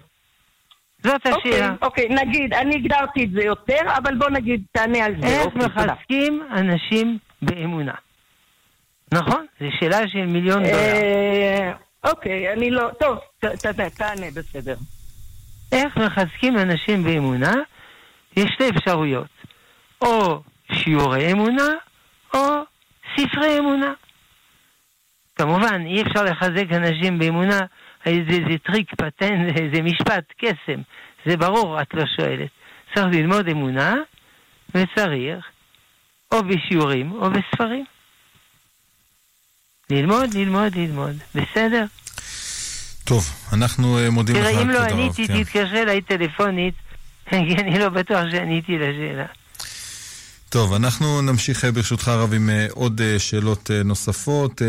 זאת 1.02 1.26
אוקיי, 1.26 1.52
השאלה. 1.52 1.74
אוקיי, 1.82 2.08
נגיד, 2.08 2.54
אני 2.54 2.74
הגדרתי 2.76 3.24
את 3.24 3.30
זה 3.30 3.42
יותר, 3.42 3.80
אבל 3.96 4.14
בוא 4.14 4.30
נגיד, 4.30 4.62
תענה 4.72 5.04
על 5.04 5.14
זה. 5.20 5.26
איך 5.26 5.46
אוקיי. 5.46 5.62
מחזקים 5.66 6.42
אנשים 6.56 7.18
באמונה? 7.42 7.92
נכון? 9.14 9.46
זו 9.60 9.66
שאלה 9.80 10.08
של 10.08 10.26
מיליון 10.26 10.62
דולר. 10.62 10.74
אה, 10.74 11.72
אוקיי, 12.04 12.52
אני 12.52 12.70
לא... 12.70 12.88
טוב, 13.00 13.18
ת- 13.38 13.44
ת- 13.66 13.80
תענה, 13.80 14.26
בסדר. 14.34 14.76
איך 15.72 15.96
מחזקים 15.96 16.58
אנשים 16.58 17.04
באמונה? 17.04 17.52
יש 18.36 18.50
שתי 18.54 18.68
אפשרויות. 18.68 19.26
או 20.02 20.40
שיעורי 20.72 21.32
אמונה, 21.32 21.68
או 22.34 22.40
ספרי 23.16 23.58
אמונה. 23.58 23.92
כמובן, 25.36 25.82
אי 25.86 26.02
אפשר 26.02 26.24
לחזק 26.24 26.72
אנשים 26.72 27.18
באמונה 27.18 27.58
על 28.04 28.12
ידי 28.12 28.32
איזה 28.32 28.58
טריק, 28.66 28.94
פטנט, 28.94 29.56
איזה 29.60 29.82
משפט, 29.82 30.24
קסם. 30.38 30.80
זה 31.26 31.36
ברור, 31.36 31.82
את 31.82 31.94
לא 31.94 32.04
שואלת. 32.16 32.50
צריך 32.94 33.06
ללמוד 33.12 33.48
אמונה, 33.48 33.94
וצריך 34.74 35.46
או 36.32 36.42
בשיעורים 36.44 37.12
או 37.12 37.30
בספרים. 37.30 37.84
ללמוד, 39.90 40.34
ללמוד, 40.34 40.76
ללמוד. 40.76 41.16
בסדר? 41.34 41.84
טוב, 43.04 43.24
אנחנו 43.52 43.98
אה, 43.98 44.10
מודים 44.10 44.36
לך, 44.36 44.42
תראה, 44.42 44.62
אם 44.62 44.70
לא 44.70 44.82
עניתי, 44.82 45.26
כן. 45.28 45.42
תתקשר 45.42 45.82
אליי 45.82 46.00
טלפונית, 46.00 46.74
כי 47.30 47.36
אני 47.36 47.78
לא 47.78 47.88
בטוח 47.88 48.20
שעניתי 48.30 48.78
לשאלה. 48.78 49.26
טוב, 50.52 50.74
אנחנו 50.74 51.22
נמשיך 51.22 51.64
אה, 51.64 51.72
ברשותך 51.72 52.08
הרב 52.08 52.32
עם 52.34 52.50
אה, 52.50 52.66
עוד 52.74 53.00
אה, 53.00 53.18
שאלות 53.18 53.70
נוספות. 53.84 54.62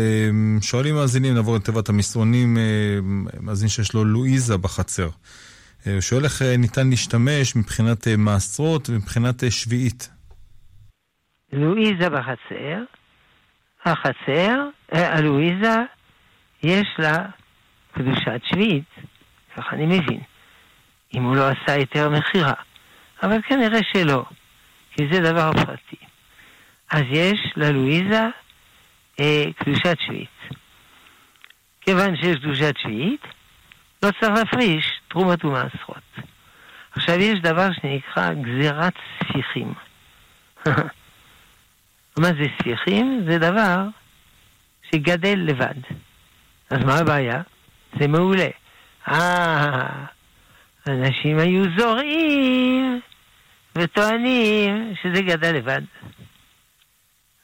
שואלים 0.60 0.94
מאזינים, 0.94 1.34
נעבור 1.34 1.56
לתיבת 1.56 1.88
המסרונים, 1.88 2.58
מאזין 3.40 3.68
שיש 3.68 3.94
לו 3.94 4.04
לואיזה 4.04 4.58
בחצר. 4.58 5.08
הוא 5.86 6.00
שואל 6.00 6.24
איך 6.24 6.42
ניתן 6.42 6.90
להשתמש 6.90 7.56
מבחינת 7.56 8.06
מעשרות 8.18 8.90
ומבחינת 8.90 9.42
שביעית. 9.50 10.10
לואיזה 11.52 12.10
בחצר, 12.10 12.82
החצר, 13.84 14.68
הלואיזה, 14.92 15.76
יש 16.62 16.88
לה 16.98 17.16
קדושת 17.94 18.40
שביעית, 18.44 18.90
ככה 19.56 19.76
אני 19.76 19.86
מבין, 19.86 20.20
אם 21.14 21.22
הוא 21.22 21.36
לא 21.36 21.48
עשה 21.48 21.72
היתר 21.72 22.10
מכירה. 22.10 22.52
אבל 23.22 23.38
כנראה 23.48 23.80
שלא, 23.92 24.24
כי 24.96 25.02
זה 25.12 25.20
דבר 25.20 25.52
פרטי. 25.52 25.96
אז 26.90 27.02
יש 27.10 27.40
ללואיזה 27.56 28.22
אה, 29.20 29.44
קדושת 29.58 29.96
שביעית. 30.00 30.28
כיוון 31.80 32.16
שיש 32.16 32.36
קדושת 32.36 32.74
שביעית, 32.82 33.22
לא 34.02 34.10
צריך 34.20 34.32
להפריש 34.32 35.00
תרומות 35.08 35.44
ומעשרות. 35.44 36.18
עכשיו 36.92 37.20
יש 37.20 37.40
דבר 37.40 37.68
שנקרא 37.72 38.30
גזירת 38.34 38.94
ספיחים. 39.18 39.74
מה 42.22 42.28
זה 42.28 42.44
ספיחים? 42.58 43.24
זה 43.28 43.38
דבר 43.38 43.84
שגדל 44.90 45.38
לבד. 45.38 45.74
אז 46.70 46.84
מה 46.84 46.94
הבעיה? 46.98 47.42
זה 47.98 48.08
מעולה. 48.08 48.48
אה, 49.08 50.04
אנשים 50.88 51.38
היו 51.38 51.62
זורעים 51.78 53.00
וטוענים 53.76 54.94
שזה 55.02 55.22
גדל 55.22 55.56
לבד. 55.56 55.82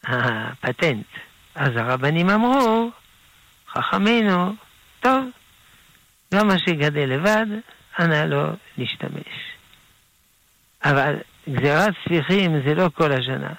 אה, 0.09 0.51
פטנט. 0.61 1.07
אז 1.55 1.77
הרבנים 1.77 2.31
אמרו, 2.31 2.91
חכמינו, 3.69 4.55
טוב, 5.01 5.25
גם 6.35 6.47
מה 6.47 6.59
שגדל 6.59 7.07
לבד, 7.07 7.47
אנא 7.99 8.25
לא 8.25 8.45
להשתמש. 8.79 9.53
אבל 10.85 11.17
גזירת 11.49 11.95
ספיחים 12.05 12.63
זה 12.67 12.75
לא 12.75 12.91
כל 12.95 13.13
השנה. 13.13 13.53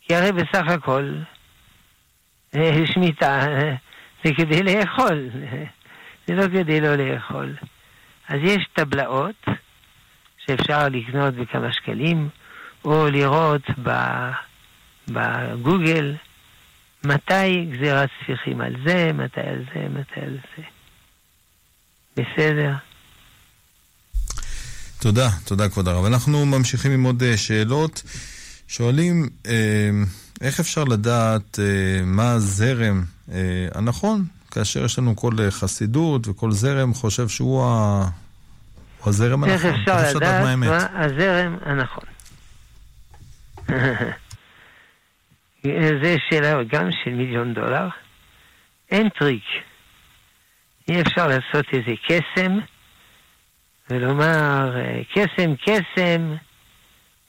כי 0.00 0.14
הרי 0.14 0.32
בסך 0.32 0.68
הכל 0.68 1.12
אה, 2.56 2.86
שמיטה 2.86 3.46
זה 4.24 4.30
כדי 4.36 4.62
לאכול, 4.62 5.28
זה 6.26 6.34
לא 6.34 6.42
כדי 6.42 6.80
לא 6.80 6.94
לאכול. 6.94 7.56
אז 8.28 8.40
יש 8.42 8.68
טבלאות 8.72 9.44
שאפשר 10.46 10.88
לקנות 10.88 11.34
בכמה 11.34 11.72
שקלים, 11.72 12.28
או 12.84 13.08
לראות 13.08 13.62
בגוגל 15.08 16.14
מתי 17.04 17.64
גזירת 17.72 18.08
ספיחים 18.22 18.60
על 18.60 18.76
זה, 18.86 19.10
מתי 19.14 19.40
על 19.40 19.64
זה, 19.74 19.88
מתי 19.88 20.20
על 20.20 20.38
זה. 20.56 20.62
בסדר? 22.16 22.74
תודה, 25.00 25.30
תודה 25.44 25.68
כבוד 25.68 25.88
הרב. 25.88 26.04
אנחנו 26.04 26.46
ממשיכים 26.46 26.92
עם 26.92 27.02
עוד 27.02 27.22
אה, 27.22 27.36
שאלות. 27.36 28.02
שואלים, 28.68 29.28
אה, 29.46 29.90
איך 30.40 30.60
אפשר 30.60 30.84
לדעת 30.84 31.58
אה, 31.58 32.04
מה 32.04 32.32
הזרם 32.32 33.04
הנכון, 33.74 34.24
כאשר 34.50 34.84
יש 34.84 34.98
לנו 34.98 35.16
כל 35.16 35.32
חסידות 35.50 36.28
וכל 36.28 36.52
זרם 36.52 36.94
חושב 36.94 37.28
שהוא 37.28 37.64
הוא 39.06 39.10
הזרם 39.10 39.44
איך 39.44 39.64
הנכון? 39.64 39.80
אפשר 39.80 40.16
לדעת 40.16 40.44
מה 40.56 40.86
הזרם 40.92 41.56
הנכון? 41.64 42.04
זו 46.02 46.16
שאלה 46.30 46.62
גם 46.62 46.88
של 47.04 47.10
מיליון 47.10 47.54
דולר. 47.54 47.88
אין 48.90 49.08
טריק. 49.08 49.44
אי 50.88 51.00
אפשר 51.00 51.26
לעשות 51.26 51.66
איזה 51.72 51.94
קסם 52.06 52.58
ולומר, 53.90 54.76
אה, 54.76 55.00
קסם, 55.14 55.54
קסם, 55.56 56.34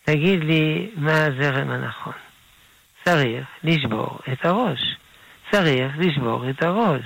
תגיד 0.04 0.44
לי 0.44 0.92
מה 0.96 1.26
הזרם 1.26 1.70
הנכון. 1.70 2.14
צריך 3.06 3.48
לשבור 3.64 4.20
את 4.34 4.46
הראש. 4.46 4.96
צריך 5.52 5.94
לשבור 5.98 6.50
את 6.50 6.64
הראש. 6.64 7.06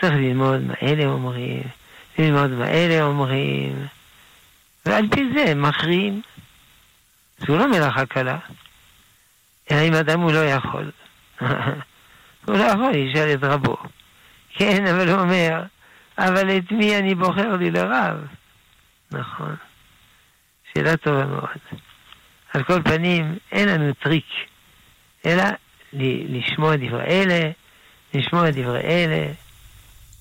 צריך 0.00 0.12
ללמוד 0.12 0.60
מה 0.60 0.74
אלה 0.82 1.04
אומרים, 1.04 1.62
ללמוד 2.18 2.50
מה 2.50 2.68
אלה 2.68 3.02
אומרים, 3.02 3.86
ועל 4.86 5.08
פי 5.10 5.28
זה 5.34 5.54
מכריעים. 5.54 6.22
זו 7.38 7.58
לא 7.58 7.70
מלאכה 7.70 8.06
קלה. 8.06 8.38
אלא 9.70 9.80
אם 9.88 9.94
אדם 9.94 10.20
הוא 10.20 10.32
לא 10.32 10.44
יכול. 10.44 10.90
הוא 12.46 12.56
לא 12.56 12.64
יכול, 12.64 12.94
ישאל 12.94 13.34
את 13.34 13.44
רבו. 13.44 13.76
כן, 14.54 14.86
אבל 14.86 15.08
הוא 15.08 15.20
אומר, 15.20 15.62
אבל 16.18 16.58
את 16.58 16.72
מי 16.72 16.98
אני 16.98 17.14
בוחר 17.14 17.56
לי 17.56 17.70
לרב? 17.70 18.26
נכון. 19.10 19.56
שאלה 20.74 20.96
טובה 20.96 21.26
מאוד. 21.26 21.58
על 22.54 22.62
כל 22.62 22.82
פנים, 22.82 23.38
אין 23.52 23.68
לנו 23.68 23.94
טריק, 23.94 24.26
אלא 25.26 25.44
לשמוע 26.28 26.76
דברי 26.76 27.04
אלה, 27.04 27.50
לשמוע 28.14 28.50
דברי 28.50 28.80
אלה, 28.80 29.32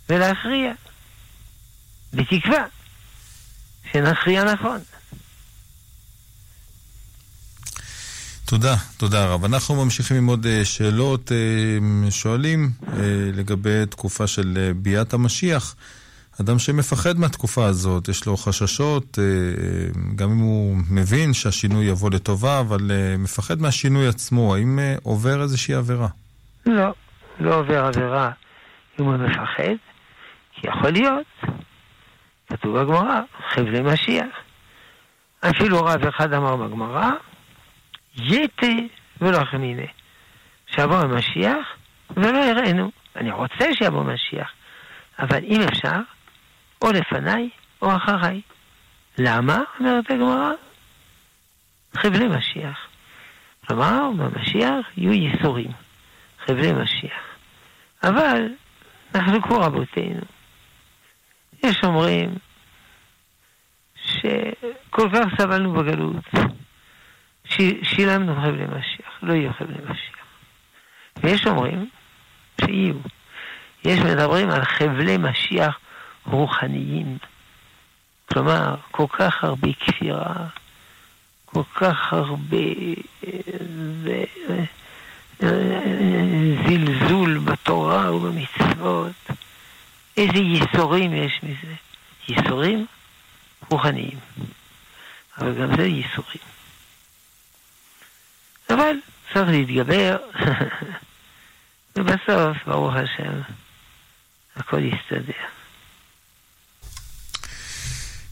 ולהכריע. 0.10 0.74
בתקווה 2.14 2.66
שנכריע 3.91 4.43
נכון. 4.43 4.80
תודה, 8.51 8.76
תודה 8.97 9.26
רב. 9.26 9.45
אנחנו 9.45 9.84
ממשיכים 9.86 10.18
עם 10.18 10.28
עוד 10.28 10.45
אה, 10.45 10.66
שאלות. 10.66 11.32
אה, 11.32 12.12
שואלים 12.12 12.70
אה, 12.88 12.93
לגבי 13.34 13.86
תקופה 13.89 14.28
של 14.28 14.72
ביאת 14.76 15.14
המשיח. 15.14 15.76
אדם 16.41 16.59
שמפחד 16.59 17.20
מהתקופה 17.20 17.66
הזאת, 17.66 18.07
יש 18.07 18.26
לו 18.26 18.38
חששות, 18.38 19.20
גם 20.16 20.32
אם 20.32 20.38
הוא 20.38 20.78
מבין 20.89 21.34
שהשינוי 21.34 21.86
יבוא 21.86 22.09
לטובה, 22.12 22.59
אבל 22.59 22.91
מפחד 23.20 23.62
מהשינוי 23.62 24.07
עצמו. 24.07 24.55
האם 24.55 24.80
עובר 25.03 25.41
איזושהי 25.41 25.74
עבירה? 25.74 26.07
לא, 26.66 26.93
לא 27.39 27.55
עובר 27.55 27.86
עבירה 27.86 28.32
אם 28.99 29.05
הוא 29.05 29.18
מפחד, 29.18 29.76
כי 30.53 30.68
יכול 30.68 30.89
להיות, 30.89 31.26
כתוב 32.52 32.80
בגמרא, 32.80 33.22
חבלי 33.49 33.82
משיח. 33.82 34.26
אפילו 35.49 35.86
רב 35.86 36.06
אחד 36.06 36.34
אמר 36.34 36.56
בגמרא, 36.56 37.12
יתה 38.16 38.68
ולא 39.22 39.43
חמינה. 39.45 39.86
שיבוא 40.68 40.95
המשיח 40.95 41.68
ולא 42.10 42.38
יראינו. 42.38 42.91
אני 43.16 43.32
רוצה 43.32 43.74
שיבוא 43.74 44.04
משיח, 44.04 44.52
אבל 45.20 45.43
אם 45.43 45.62
אפשר, 45.62 45.99
או 46.82 46.91
לפניי 46.91 47.49
או 47.82 47.95
אחריי. 47.95 48.41
למה? 49.18 49.60
אומרת 49.80 50.12
הגמרא. 50.12 50.52
חבלי 51.97 52.28
משיח. 52.28 52.78
כלומר, 53.68 54.10
במשיח 54.18 54.86
יהיו 54.97 55.14
ייסורים, 55.14 55.72
חבלי 56.45 56.72
משיח. 56.72 57.22
אבל 58.04 58.47
נחלקו 59.16 59.60
רבותינו. 59.60 60.22
יש 61.64 61.84
אומרים 61.84 62.36
שכל 63.95 65.09
כך 65.14 65.41
סבלנו 65.41 65.74
בגלות, 65.74 66.30
שילמנו 67.84 68.36
חבלי 68.36 68.66
משיח, 68.66 69.20
לא 69.22 69.34
יהיו 69.34 69.53
חבלי 69.53 69.78
משיח. 69.84 70.26
ויש 71.24 71.47
אומרים 71.47 71.89
שיהיו. 72.62 72.95
יש 73.86 73.99
מדברים 73.99 74.49
על 74.49 74.66
חבלי 74.66 75.18
משיח 75.18 75.80
רוחניים. 76.26 77.18
כלומר, 78.32 78.76
כל 78.91 79.05
כך 79.09 79.43
הרבה 79.43 79.68
כפירה, 79.80 80.34
כל 81.45 81.64
כך 81.76 82.14
הרבה 82.14 82.57
אה, 85.43 85.51
זלזול 86.66 87.38
בתורה 87.38 88.16
ובמצוות. 88.16 89.32
איזה 90.22 90.38
ייסורים 90.38 91.14
יש 91.14 91.40
מזה. 91.44 91.74
ייסורים 92.28 92.86
רוחניים. 93.70 94.20
אבל 95.38 95.62
גם 95.62 95.76
זה 95.78 95.84
ייסורים. 95.84 96.42
אבל 98.70 98.96
צריך 99.34 99.50
להתגבר, 99.50 100.18
ובסוף, 101.96 102.58
ברוך 102.66 102.94
השם, 102.96 103.42
הכל 104.56 104.82
יסתדר. 104.84 105.44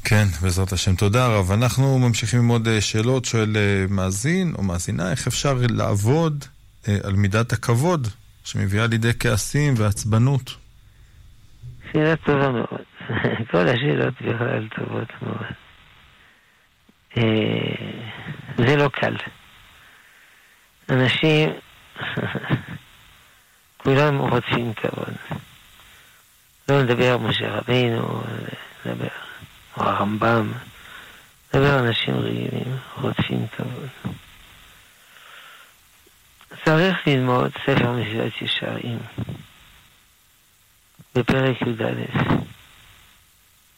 כן, 0.04 0.28
בעזרת 0.42 0.74
השם. 0.74 0.96
תודה 0.96 1.28
רב. 1.28 1.52
אנחנו 1.52 2.00
ממשיכים 2.00 2.40
עם 2.40 2.48
עוד 2.48 2.68
אה, 2.68 2.82
שאלות. 2.82 3.26
שואל 3.26 3.58
אה, 3.58 3.86
מאזין 3.90 4.54
או 4.58 4.64
מאזינה, 4.64 5.12
איך 5.12 5.28
אפשר 5.28 5.58
לעבוד 5.70 6.46
אה, 6.88 6.98
על 7.04 7.14
מידת 7.14 7.54
הכבוד 7.54 8.08
שמביאה 8.44 8.88
לידי 8.88 9.12
כעסים 9.20 9.74
ועצבנות? 9.78 10.56
שאלה 11.94 12.16
טובה 12.16 12.50
מאוד. 12.50 12.82
כל 13.52 13.68
השאלות 13.68 14.22
בכלל 14.22 14.68
טובות 14.76 15.08
מאוד. 15.22 15.46
זה 18.58 18.76
לא 18.76 18.90
קל. 18.90 19.16
אנשים, 20.90 21.50
כולם 23.84 24.18
רוצים 24.18 24.74
כבוד. 24.74 25.14
לא 26.70 26.84
נדבר 26.84 27.18
משה 27.18 27.50
רבינו, 27.50 28.24
נדבר 28.86 29.08
או 29.78 29.84
הרמב"ם, 29.84 30.52
נדבר 31.54 31.80
אנשים 31.80 32.16
רגילים, 32.16 32.78
רודפים 33.02 33.48
כבוד. 33.48 33.90
צריך 36.66 36.98
ללמוד 37.08 37.52
ספר 37.66 37.92
מסילת 37.92 38.42
ישרים 38.42 39.00
בפרק 41.20 41.62
י"א 41.62 42.20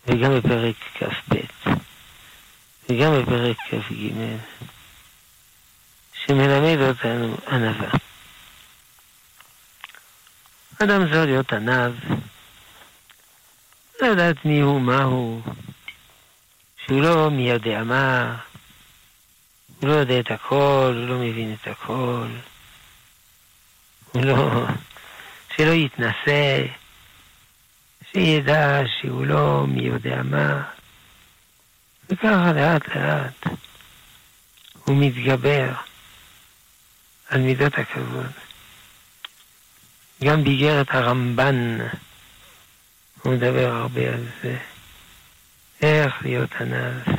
וגם 0.08 0.40
בפרק 0.40 0.76
כ"ב 1.00 1.36
וגם 2.90 3.22
בפרק 3.22 3.58
כ"ג 3.70 3.94
שמלמד 6.14 6.78
אותנו 6.82 7.38
ענווה. 7.48 7.90
אדם 10.84 11.02
צריך 11.06 11.26
להיות 11.26 11.54
ענב, 11.54 11.94
לדעת 14.02 14.46
מי 14.46 14.60
הוא, 14.60 14.82
מה 14.82 15.04
הוא, 15.04 15.42
שהוא 16.86 17.02
לא 17.02 17.30
מי 17.32 17.50
יודע 17.50 17.84
מה, 17.84 18.38
הוא 19.80 19.90
לא 19.90 19.94
יודע 19.94 20.20
את 20.20 20.32
הכל, 20.32 20.94
הוא 20.98 21.08
לא 21.08 21.16
מבין 21.16 21.56
את 21.62 21.68
הכל, 21.68 22.28
הוא 24.12 24.26
לא... 24.26 24.66
שלא 25.58 25.72
יתנשא, 25.72 26.81
שידע 28.12 28.82
שהוא 29.02 29.26
לא 29.26 29.66
מי 29.68 29.82
יודע 29.82 30.22
מה, 30.24 30.64
וככה 32.10 32.52
לאט 32.54 32.88
לאט 32.96 33.58
הוא 34.86 34.98
מתגבר 34.98 35.74
על 37.30 37.42
מידות 37.42 37.78
הכבוד. 37.78 38.32
גם 40.24 40.44
באיגרת 40.44 40.88
הרמב"ן 40.90 41.78
הוא 43.22 43.34
מדבר 43.34 43.72
הרבה 43.72 44.14
על 44.14 44.26
זה. 44.44 44.58
איך 45.82 46.14
להיות 46.22 46.50
ענב. 46.60 47.18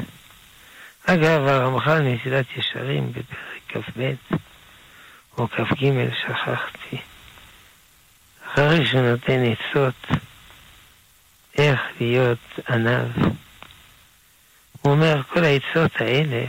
אגב, 1.06 1.46
הרמח"ל 1.46 2.02
מסילת 2.02 2.46
ישרים 2.56 3.12
בפרק 3.12 3.62
כ"ב 3.68 4.14
או 5.38 5.48
כ"ג, 5.48 6.08
שכחתי. 6.22 6.96
אחרי 8.46 8.86
שהוא 8.86 9.00
נותן 9.00 9.42
עצות 9.44 10.06
איך 11.58 11.80
להיות 12.00 12.38
ענב, 12.68 13.08
הוא 14.82 14.92
אומר, 14.92 15.22
כל 15.22 15.44
העצות 15.44 16.00
האלה 16.00 16.44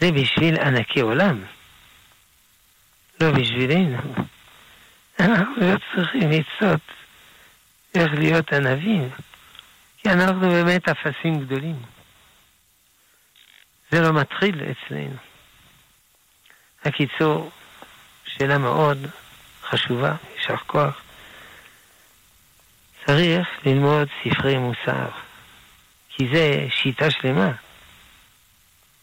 זה 0.00 0.12
בשביל 0.12 0.60
ענקי 0.60 1.00
עולם, 1.00 1.44
לא 3.20 3.30
בשבילנו. 3.30 3.98
אנחנו 5.20 5.54
לא 5.60 5.76
צריכים 5.94 6.30
עצות 6.30 6.80
איך 7.94 8.12
להיות 8.14 8.52
ענבים. 8.52 9.10
כי 10.06 10.12
אנחנו 10.12 10.40
באמת 10.40 10.88
אפסים 10.88 11.40
גדולים. 11.40 11.82
זה 13.90 14.00
לא 14.00 14.12
מתחיל 14.12 14.62
אצלנו. 14.62 15.16
הקיצור, 16.84 17.50
שאלה 18.26 18.58
מאוד 18.58 18.98
חשובה, 19.62 20.14
יישר 20.36 20.56
כוח. 20.56 21.02
צריך 23.06 23.48
ללמוד 23.66 24.08
ספרי 24.24 24.58
מוסר, 24.58 25.08
כי 26.08 26.28
זה 26.32 26.66
שיטה 26.70 27.10
שלמה. 27.10 27.52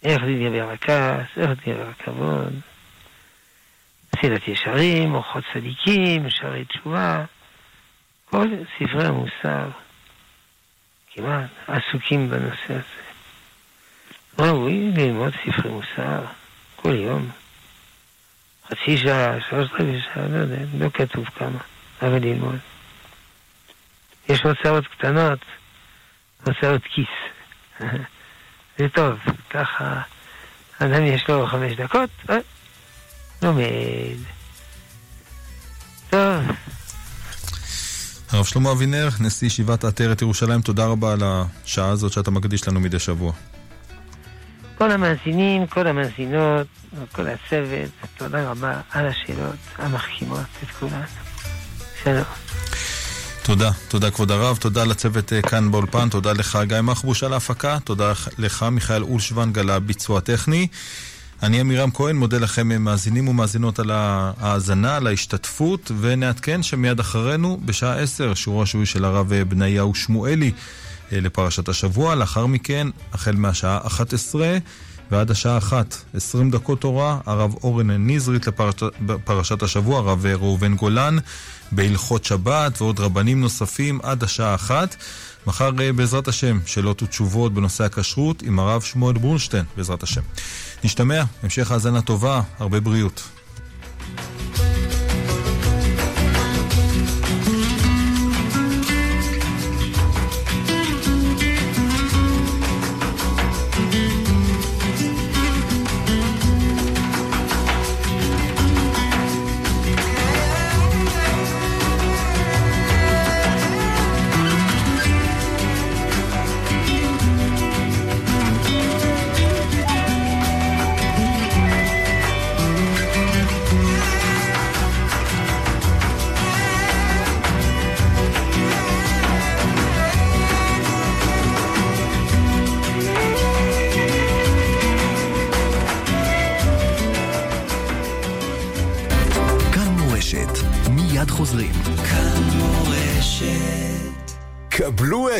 איך 0.03 0.23
להתגבר 0.23 0.69
הכעס, 0.71 1.27
איך 1.37 1.49
להתגבר 1.49 1.89
הכבוד, 1.89 2.53
מסילת 4.15 4.47
ישרים, 4.47 5.15
אורחות 5.15 5.43
צדיקים, 5.53 6.29
שערי 6.29 6.65
תשובה, 6.65 7.25
כל 8.29 8.47
ספרי 8.77 9.05
המוסר. 9.05 9.69
כמעט 11.13 11.49
עסוקים 11.67 12.29
בנושא 12.29 12.69
הזה. 12.69 13.03
ראוי 14.39 14.91
ללמוד 14.95 15.33
ספרי 15.33 15.71
מוסר 15.71 16.25
כל 16.75 16.95
יום. 16.95 17.29
חצי 18.67 18.97
שעה, 18.97 19.41
שלושת 19.49 19.71
רבעי 19.73 20.01
שעה, 20.01 20.27
לא 20.27 20.37
יודע, 20.37 20.57
לא 20.79 20.89
כתוב 20.89 21.25
כמה, 21.25 21.59
אבל 22.01 22.17
ללמוד. 22.21 22.72
יש 24.30 24.41
הוצאות 24.43 24.88
קטנות, 24.88 25.39
הוצאות 26.45 26.82
כיס. 26.95 27.07
זה 28.78 28.89
טוב, 28.89 29.19
ככה 29.49 30.01
אדם 30.80 31.03
יש 31.03 31.30
לו 31.30 31.47
חמש 31.47 31.74
דקות, 31.74 32.09
אה, 32.30 32.38
לומד. 33.41 34.17
טוב. 36.09 36.43
הרב 38.32 38.45
שלמה 38.45 38.71
אבינר, 38.71 39.09
נשיא 39.19 39.47
ישיבת 39.47 39.84
עטרת 39.84 40.21
ירושלים, 40.21 40.61
תודה 40.61 40.86
רבה 40.86 41.13
על 41.13 41.19
השעה 41.24 41.89
הזאת 41.89 42.11
שאתה 42.11 42.32
מקדיש 42.32 42.67
לנו 42.67 42.80
מדי 42.80 42.99
שבוע. 42.99 43.34
כל 44.78 44.91
המאזינים, 44.91 45.67
כל 45.67 45.88
המאזינות, 45.88 46.67
כל 47.11 47.28
הצוות, 47.28 47.89
תודה 48.17 48.49
רבה 48.51 48.82
על 48.91 49.07
השאלות 49.07 49.55
המחכימות 49.78 50.39
את 50.63 50.71
כולנו. 50.71 51.05
שלום. 52.03 52.52
תודה, 53.43 53.71
תודה 53.87 54.11
כבוד 54.11 54.31
הרב, 54.31 54.57
תודה 54.57 54.83
לצוות 54.83 55.33
אה, 55.33 55.41
כאן 55.41 55.71
באולפן, 55.71 56.09
תודה 56.09 56.33
לך 56.33 56.59
גיא 56.63 56.81
מחבוש 56.81 57.23
על 57.23 57.33
ההפקה, 57.33 57.77
תודה 57.83 58.13
לך 58.37 58.65
מיכאל 58.71 59.03
אולשוונג 59.03 59.59
על 59.59 59.69
הביצוע 59.69 60.17
הטכני. 60.17 60.67
אני 61.43 61.59
עמירם 61.59 61.91
כהן, 61.91 62.15
מודה 62.15 62.37
לכם 62.37 62.71
אה, 62.71 62.77
מאזינים 62.77 63.27
ומאזינות 63.27 63.79
על 63.79 63.91
ההאזנה, 63.91 64.95
על 64.95 65.07
ההשתתפות, 65.07 65.91
ונעדכן 66.01 66.63
שמיד 66.63 66.99
אחרינו, 66.99 67.59
בשעה 67.65 67.99
עשר, 67.99 68.33
שיעור 68.33 68.63
השבועי 68.63 68.85
של 68.85 69.05
הרב 69.05 69.33
אה, 69.33 69.45
בניהו 69.45 69.95
שמואלי 69.95 70.51
לפרשת 71.11 71.69
השבוע. 71.69 72.15
לאחר 72.15 72.45
מכן, 72.45 72.87
החל 73.13 73.35
מהשעה 73.35 73.79
11 73.87 74.57
ועד 75.11 75.31
השעה 75.31 75.57
1, 75.57 75.95
20 76.13 76.51
דקות 76.51 76.81
תורה, 76.81 77.19
הרב 77.25 77.53
אורן 77.63 77.91
נזרית 77.91 78.47
לפרשת 79.09 79.63
השבוע, 79.63 79.99
הרב 79.99 80.25
ראובן 80.25 80.75
גולן 80.75 81.17
בהלכות 81.71 82.25
שבת 82.25 82.81
ועוד 82.81 82.99
רבנים 82.99 83.41
נוספים 83.41 83.99
עד 84.03 84.23
השעה 84.23 84.55
1. 84.55 84.95
מחר 85.47 85.71
בעזרת 85.95 86.27
השם, 86.27 86.59
שאלות 86.65 87.03
ותשובות 87.03 87.53
בנושא 87.53 87.83
הכשרות 87.83 88.41
עם 88.41 88.59
הרב 88.59 88.81
שמואל 88.81 89.17
ברונשטיין, 89.17 89.65
בעזרת 89.77 90.03
השם. 90.03 90.21
נשתמע, 90.83 91.23
המשך 91.43 91.71
האזנה 91.71 92.01
טובה, 92.01 92.41
הרבה 92.59 92.79
בריאות. 92.79 93.23
מיד 94.17 94.92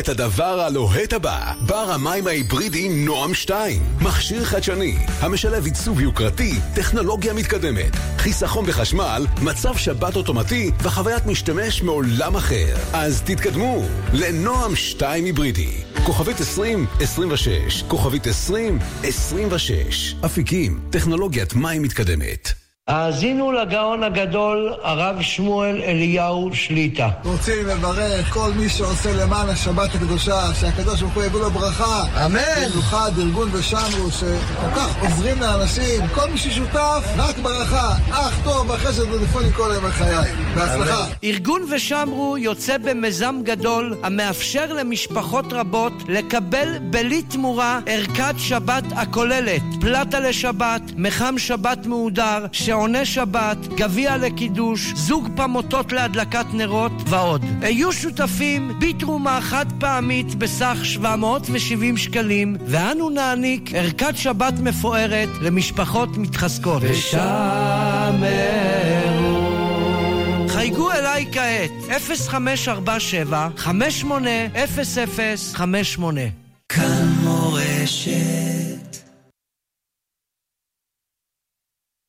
את 0.04 0.08
הדבר 0.08 0.60
הלוהט 0.60 1.12
הבא, 1.12 1.52
בר 1.66 1.92
המים 1.92 2.26
ההיברידי 2.26 2.88
נועם 2.88 3.34
2. 3.34 3.82
מכשיר 4.00 4.44
חדשני, 4.44 4.96
המשלב 5.20 5.64
עיצוב 5.64 6.00
יוקרתי, 6.00 6.54
טכנולוגיה 6.74 7.32
מתקדמת, 7.32 7.96
חיסכון 8.18 8.66
בחשמל, 8.66 9.26
מצב 9.42 9.76
שבת 9.76 10.16
אוטומטי 10.16 10.70
וחוויית 10.82 11.26
משתמש 11.26 11.82
מעולם 11.82 12.36
אחר. 12.36 12.76
אז 12.92 13.22
תתקדמו 13.22 13.82
לנועם 14.12 14.76
2 14.76 15.24
היברידי. 15.24 15.70
כוכבית 16.06 16.40
2026, 16.40 17.82
כוכבית 17.88 18.26
2026. 18.26 20.14
אפיקים, 20.24 20.80
טכנולוגיית 20.90 21.54
מים 21.54 21.82
מתקדמת. 21.82 22.63
האזינו 22.88 23.52
לגאון 23.52 24.02
הגדול, 24.02 24.74
הרב 24.82 25.22
שמואל 25.22 25.82
אליהו 25.82 26.50
שליטה. 26.52 27.08
רוצים 27.24 27.66
לברך 27.66 28.32
כל 28.32 28.50
מי 28.56 28.68
שעושה 28.68 29.12
למען 29.12 29.48
השבת 29.48 29.94
הקדושה, 29.94 30.54
שהקדוש 30.60 31.00
ברוך 31.00 31.14
הוא 31.14 31.24
יביא 31.24 31.40
לו 31.40 31.50
ברכה. 31.50 32.04
אמן. 32.26 32.40
במיוחד 32.70 33.10
ארגון 33.18 33.48
ושמרו, 33.52 34.10
שכל 34.10 34.70
כך 34.76 34.96
עוזרים 35.00 35.40
לאנשים, 35.40 36.08
כל 36.14 36.30
מי 36.30 36.38
ששותף, 36.38 37.04
רק 37.16 37.38
ברכה. 37.38 37.94
אך 38.10 38.40
טוב 38.44 38.68
בחסד 38.68 39.12
ולפעול 39.12 39.50
כל 39.56 39.70
ימי 39.76 39.90
חיי. 39.90 40.32
בהצלחה. 40.54 41.06
ארגון 41.24 41.62
ושמרו 41.70 42.38
יוצא 42.38 42.78
במיזם 42.78 43.40
גדול 43.42 43.96
המאפשר 44.02 44.72
למשפחות 44.72 45.52
רבות 45.52 45.92
לקבל 46.08 46.78
בלי 46.82 47.22
תמורה 47.22 47.80
ערכת 47.86 48.34
שבת 48.38 48.84
הכוללת 48.96 49.62
פלטה 49.80 50.20
לשבת, 50.20 50.82
מחם 50.96 51.34
שבת 51.38 51.86
מהודר, 51.86 52.46
שעוני 52.74 53.04
שבת, 53.04 53.58
גביע 53.76 54.16
לקידוש, 54.16 54.92
זוג 54.94 55.28
פמוטות 55.36 55.92
להדלקת 55.92 56.46
נרות 56.52 56.92
ועוד. 57.06 57.44
היו 57.62 57.92
שותפים 57.92 58.72
בתרומה 58.78 59.38
חד 59.42 59.66
פעמית 59.78 60.34
בסך 60.34 60.78
770 60.82 61.96
שקלים 61.96 62.56
ואנו 62.66 63.10
נעניק 63.10 63.74
ערכת 63.74 64.16
שבת 64.16 64.54
מפוארת 64.60 65.28
למשפחות 65.40 66.16
מתחזקות. 66.16 66.82
ושמרו 66.82 67.24
חייגו 70.48 70.92
אליי 70.92 71.26
כעת, 71.32 71.70
0547 71.88 73.48
580058 73.56 76.20
כאן 76.68 77.08
מורשת. 77.22 78.53